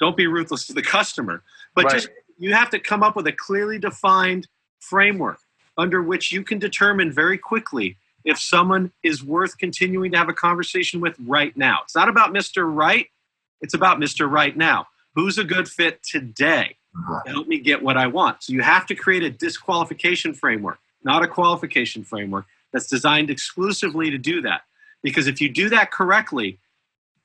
[0.00, 1.42] Don't be ruthless to the customer.
[1.74, 1.94] But Right.
[1.94, 2.08] just
[2.38, 4.48] you have to come up with a clearly defined
[4.80, 5.38] framework
[5.76, 10.34] under which you can determine very quickly if someone is worth continuing to have a
[10.34, 11.80] conversation with right now.
[11.84, 12.64] It's not about Mr.
[12.66, 13.08] Right,
[13.60, 14.28] it's about Mr.
[14.28, 14.88] Right now.
[15.14, 16.76] Who's a good fit today?
[16.94, 18.42] To help me get what I want.
[18.42, 24.10] So you have to create a disqualification framework, not a qualification framework that's designed exclusively
[24.10, 24.62] to do that.
[25.02, 26.58] Because if you do that correctly,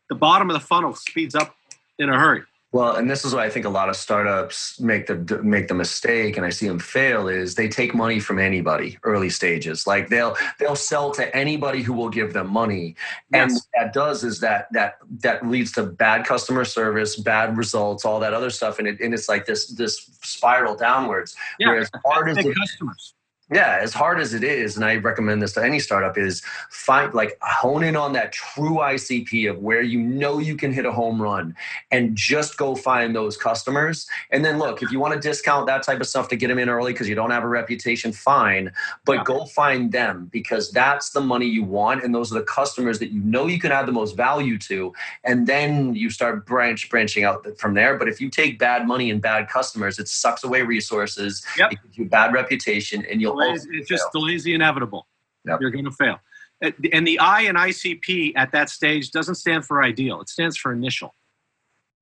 [0.09, 1.55] the bottom of the funnel speeds up
[1.99, 2.43] in a hurry.
[2.75, 5.73] Well, and this is why I think a lot of startups make the make the
[5.73, 7.29] mistake, and I see them fail.
[7.29, 9.87] Is they take money from anybody early stages.
[9.87, 12.97] Like they'll they'll sell to anybody who will give them money,
[13.31, 18.03] and what that does is that that that leads to bad customer service, bad results,
[18.03, 21.33] all that other stuff, and it and it's like this this spiral downwards.
[21.57, 23.13] Yeah, Where as hard as it, customers.
[23.51, 26.41] Yeah, as hard as it is, and I recommend this to any startup, is
[26.71, 30.83] find like hone in on that true ICP of where you know you can hit
[30.83, 31.55] a home run
[31.91, 34.07] and just go find those customers.
[34.31, 36.57] And then look, if you want to discount that type of stuff to get them
[36.57, 38.71] in early because you don't have a reputation, fine.
[39.05, 39.23] But Yeah.
[39.25, 43.11] go find them because that's the money you want, and those are the customers that
[43.11, 44.91] you know you can add the most value to.
[45.23, 47.95] And then you start branch branching out from there.
[47.95, 51.45] But if you take bad money and bad customers, it sucks away resources.
[51.59, 51.73] Yep.
[51.73, 54.21] It gives you a bad reputation, and you'll Delays, ultimately it just fail.
[54.21, 55.07] delays the inevitable.
[55.45, 55.61] Yep.
[55.61, 56.19] You're going to fail.
[56.63, 60.21] Uh, And the I in ICP at that stage doesn't stand for ideal.
[60.21, 61.13] It stands for initial.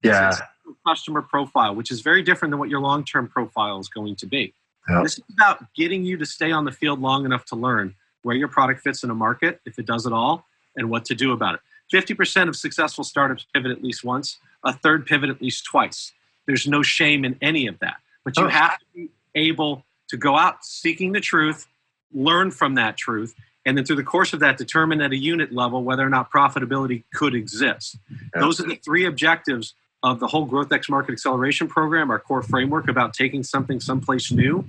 [0.03, 0.29] Yeah.
[0.29, 0.41] It's
[0.85, 4.53] customer profile, which is very different than what your long-term profile is going to be.
[4.89, 5.01] Yeah.
[5.03, 8.35] This is about getting you to stay on the field long enough to learn where
[8.35, 11.31] your product fits in a market, if it does at all, and what to do
[11.31, 11.61] about it.
[11.93, 16.11] 50% of successful startups pivot at least once, a third pivot at least twice.
[16.47, 17.97] There's no shame in any of that.
[18.25, 18.49] But you Oh.
[18.49, 21.67] have to be able to go out seeking the truth,
[22.13, 23.35] learn from that truth,
[23.65, 26.31] and then through the course of that, determine at a unit level whether or not
[26.31, 27.97] profitability could exist.
[28.09, 28.41] Yeah.
[28.41, 32.89] Those are the three objectives of the whole GrowthX Market Acceleration Program, our core framework
[32.89, 34.65] about taking something someplace new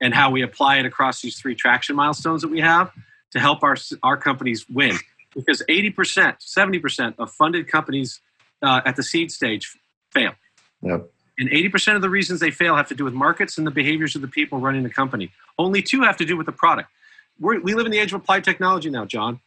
[0.00, 2.90] and how we apply it across these three traction milestones that we have
[3.32, 4.96] to help our, our companies win.
[5.34, 5.94] Because 80%,
[6.40, 8.20] 70% of funded companies
[8.62, 9.76] uh, at the seed stage
[10.10, 10.32] fail.
[10.82, 11.11] Yep.
[11.38, 14.14] And 80% of the reasons they fail have to do with markets and the behaviors
[14.14, 15.30] of the people running the company.
[15.58, 16.90] Only two have to do with the product.
[17.40, 19.40] We're, we live in the age of applied technology now, John.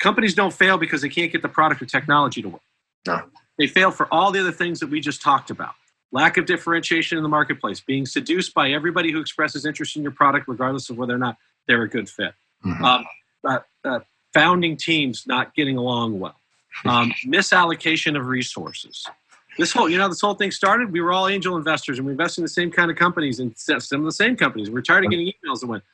[0.00, 2.62] Companies don't fail because they can't get the product or technology to work.
[3.06, 3.22] No.
[3.58, 5.74] They fail for all the other things that we just talked about
[6.12, 10.12] lack of differentiation in the marketplace, being seduced by everybody who expresses interest in your
[10.12, 12.34] product, regardless of whether or not they're a good fit.
[12.64, 12.80] Mhm.
[12.82, 13.06] Um,
[13.44, 14.00] uh, uh,
[14.34, 16.40] founding teams not getting along well,
[16.84, 19.06] um, misallocation of resources.
[19.60, 20.90] This whole, you know, this whole thing started.
[20.90, 23.56] We were all angel investors, and we invested in the same kind of companies and
[23.56, 24.70] some of the same companies.
[24.70, 25.84] We're tired of getting emails that went,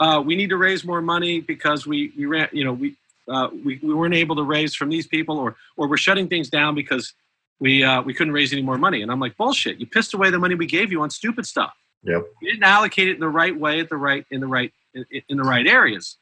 [0.00, 2.96] uh, "We need to raise more money because we we ran, you know, we
[3.28, 6.48] uh, we, we weren't able to raise from these people, or or we're shutting things
[6.48, 7.12] down because
[7.60, 9.78] we uh, we couldn't raise any more money." And I'm like, "Bullshit!
[9.78, 11.74] You pissed away the money we gave you on stupid stuff.
[12.04, 12.24] Yep.
[12.40, 15.04] You didn't allocate it in the right way, at the right in the right in,
[15.28, 16.16] in the right areas."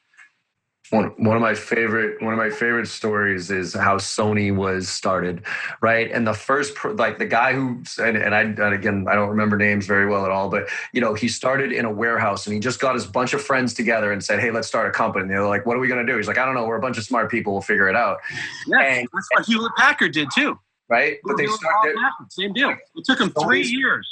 [0.88, 5.44] One, one of my favorite one of my favorite stories is how Sony was started,
[5.80, 6.10] right?
[6.10, 9.28] And the first pro- like the guy who and, and I and again I don't
[9.28, 12.54] remember names very well at all, but you know he started in a warehouse and
[12.54, 15.22] he just got his bunch of friends together and said, "Hey, let's start a company."
[15.22, 16.66] And they're like, "What are we going to do?" He's like, "I don't know.
[16.66, 17.52] We're a bunch of smart people.
[17.52, 18.18] We'll figure it out."
[18.66, 20.58] Yeah, And- that's what Hewlett Packard did too.
[20.88, 21.18] Right?
[21.22, 21.94] But they started
[22.30, 22.70] same deal.
[22.70, 24.08] It took them three years.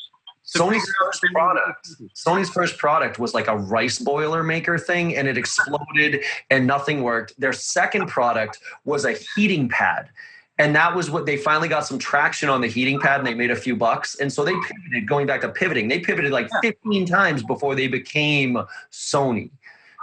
[0.57, 1.89] Sony's first product.
[2.15, 7.03] Sony's first product was like a rice boiler maker thing and it exploded and nothing
[7.03, 7.39] worked.
[7.39, 10.09] Their second product was a heating pad.
[10.61, 13.35] And that was what they finally got some traction on the heating pad and they
[13.35, 14.17] made a few bucks.
[14.17, 17.87] And so they pivoted, going back to pivoting, they pivoted like 15 times before they
[17.87, 18.59] became
[18.91, 19.51] Sony.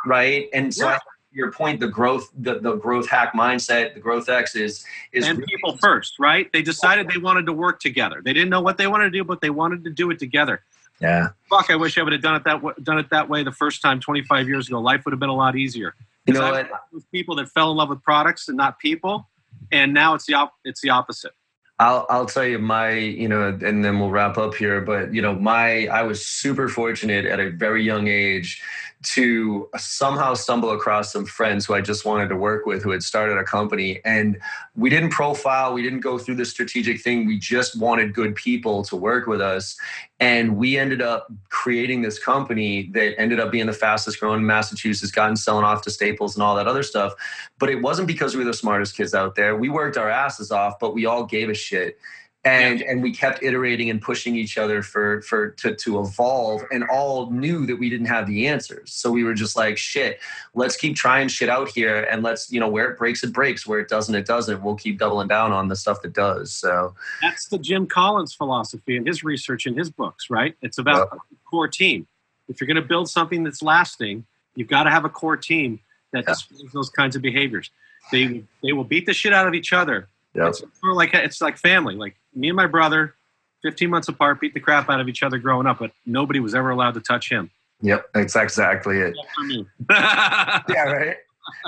[0.05, 0.47] Right.
[0.53, 0.95] And so Yeah.
[0.95, 0.99] I-
[1.35, 5.37] your point, the growth, the, the growth hack mindset, the growth X is is and
[5.37, 6.51] really- people first, right?
[6.51, 8.21] They decided they wanted to work together.
[8.23, 10.63] They didn't know what they wanted to do, but they wanted to do it together.
[11.01, 11.29] Yeah.
[11.49, 11.69] Fuck!
[11.69, 13.81] I wish I would have done it that way, done it that way the first
[13.81, 14.79] time 25 years ago.
[14.79, 15.93] Life would have been a lot easier.
[16.25, 16.69] You know what?
[16.91, 19.27] with people that fell in love with products and not people,
[19.73, 21.33] and now it's the op- it's the opposite.
[21.79, 25.21] I'll I'll tell you my you know and then we'll wrap up here but you
[25.21, 28.63] know my I was super fortunate at a very young age
[29.05, 33.03] to somehow stumble across some friends who I just wanted to work with who had
[33.03, 34.01] started a company.
[34.03, 34.39] And
[34.75, 37.27] we didn't profile, we didn't go through the strategic thing.
[37.27, 39.77] We just wanted good people to work with us.
[40.19, 44.45] And we ended up creating this company that ended up being the fastest growing in
[44.45, 47.13] Massachusetts, gotten selling off to Staples and all that other stuff.
[47.59, 49.55] But it wasn't because we were the smartest kids out there.
[49.55, 51.99] We worked our asses off, but we all gave a shit
[52.45, 52.91] and yeah.
[52.91, 57.29] and we kept iterating and pushing each other for for to to evolve and all
[57.31, 60.19] knew that we didn't have the answers so we were just like shit
[60.53, 63.65] let's keep trying shit out here and let's you know where it breaks it breaks
[63.67, 66.93] where it doesn't it doesn't we'll keep doubling down on the stuff that does so
[67.21, 71.19] that's the jim collins philosophy and his research in his books right it's about yep.
[71.31, 72.07] a core team
[72.47, 74.23] if you're going to build something that's lasting
[74.55, 75.79] you've got to have a core team
[76.13, 76.33] that yeah.
[76.33, 77.71] displays those kinds of behaviors
[78.11, 80.47] they they will beat the shit out of each other Yep.
[80.49, 81.95] It's like it's like family.
[81.95, 83.15] Like me and my brother,
[83.63, 86.53] 15 months apart, beat the crap out of each other growing up, but nobody was
[86.53, 87.49] ever allowed to touch him.
[87.81, 89.15] Yep, that's exactly it.
[89.89, 91.17] yeah, right.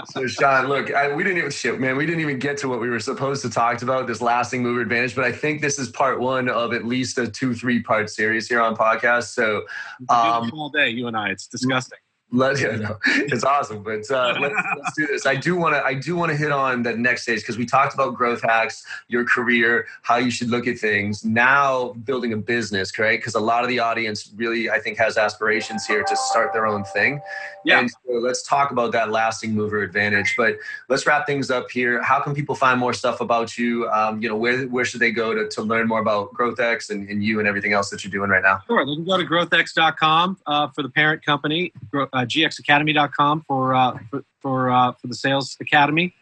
[0.06, 1.98] So Sean, look, I, we didn't even shit, man.
[1.98, 4.82] We didn't even get to what we were supposed to talk about this lasting mover
[4.82, 8.10] advantage, but I think this is part one of at least a two, three part
[8.10, 9.34] series here on podcast.
[9.34, 9.66] So,
[10.10, 12.00] um, all day, you and I, it's disgusting.
[12.32, 15.26] Let yeah, no, it's awesome, but uh, let's, let's do this.
[15.26, 15.84] I do want to.
[15.84, 18.86] I do want to hit on the next stage because we talked about growth hacks,
[19.08, 21.24] your career, how you should look at things.
[21.24, 23.22] Now, building a business, correct?
[23.22, 26.68] Because a lot of the audience really, I think, has aspirations here to start their
[26.68, 27.22] own thing.
[27.64, 27.80] Yeah.
[27.80, 30.36] And so let's talk about that lasting mover advantage.
[30.38, 30.58] But
[30.90, 32.02] let's wrap things up here.
[32.02, 33.90] How can people find more stuff about you?
[33.90, 37.10] Um, you know, where where should they go to, to learn more about GrowthX and,
[37.10, 38.60] and you and everything else that you're doing right now?
[38.68, 41.72] Sure, they can go to growthx.com uh, for the parent company
[42.18, 46.14] uh, gxacademy.com for uh, for for, uh, for, the sales academy,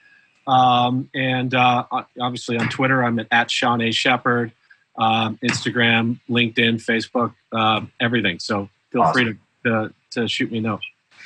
[0.48, 1.86] um, and uh,
[2.20, 4.52] obviously on Twitter I'm at, at Sean A Sheppard,
[4.98, 8.40] um, Instagram, LinkedIn, Facebook, uh, everything.
[8.40, 9.14] So feel awesome.
[9.14, 10.82] free to, to to shoot me a note.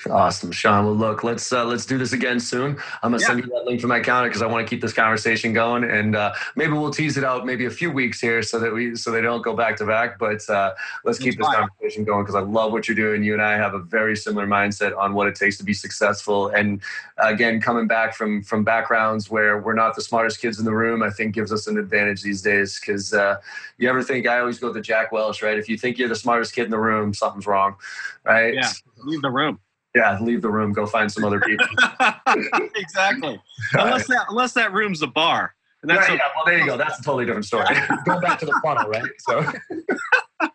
[0.07, 0.85] Awesome, Sean.
[0.85, 2.77] Well, look, let's uh, let's do this again soon.
[3.03, 3.27] I'm gonna yeah.
[3.27, 5.83] send you that link from my counter because I want to keep this conversation going,
[5.83, 8.95] and uh, maybe we'll tease it out maybe a few weeks here so that we
[8.95, 10.17] so they don't go back to back.
[10.17, 10.73] But uh,
[11.03, 13.23] let's keep this conversation going because I love what you're doing.
[13.23, 16.47] You and I have a very similar mindset on what it takes to be successful.
[16.47, 16.81] And
[17.17, 21.03] again, coming back from from backgrounds where we're not the smartest kids in the room,
[21.03, 22.79] I think gives us an advantage these days.
[22.79, 23.35] Because uh,
[23.77, 25.57] you ever think I always go to Jack Welch, right?
[25.57, 27.75] If you think you're the smartest kid in the room, something's wrong,
[28.23, 28.53] right?
[28.53, 28.71] Yeah,
[29.03, 29.59] leave the room
[29.95, 31.65] yeah, leave the room, go find some other people.
[32.75, 33.41] exactly.
[33.73, 35.55] unless that unless that room's a bar.
[35.81, 36.77] And that's right, a, yeah, well, there you go.
[36.77, 37.65] That's a totally different story.
[38.05, 39.09] go back to the funnel, right?
[39.19, 40.49] So.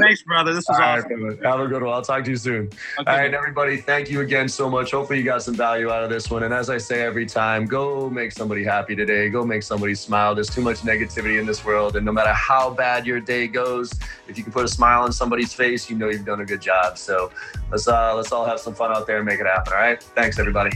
[0.00, 0.54] Thanks, brother.
[0.54, 1.24] This was All awesome.
[1.24, 1.92] Right, have a good one.
[1.94, 2.66] I'll talk to you soon.
[2.66, 3.10] Okay.
[3.10, 3.78] All right, everybody.
[3.78, 4.92] Thank you again so much.
[4.92, 6.42] Hopefully, you got some value out of this one.
[6.44, 9.28] And as I say every time, go make somebody happy today.
[9.28, 10.34] Go make somebody smile.
[10.34, 11.96] There's too much negativity in this world.
[11.96, 13.92] And no matter how bad your day goes,
[14.28, 16.60] if you can put a smile on somebody's face, you know you've done a good
[16.60, 16.98] job.
[16.98, 17.30] So
[17.70, 19.72] let's uh, let's all have some fun out there and make it happen.
[19.72, 20.02] All right.
[20.02, 20.70] Thanks, everybody.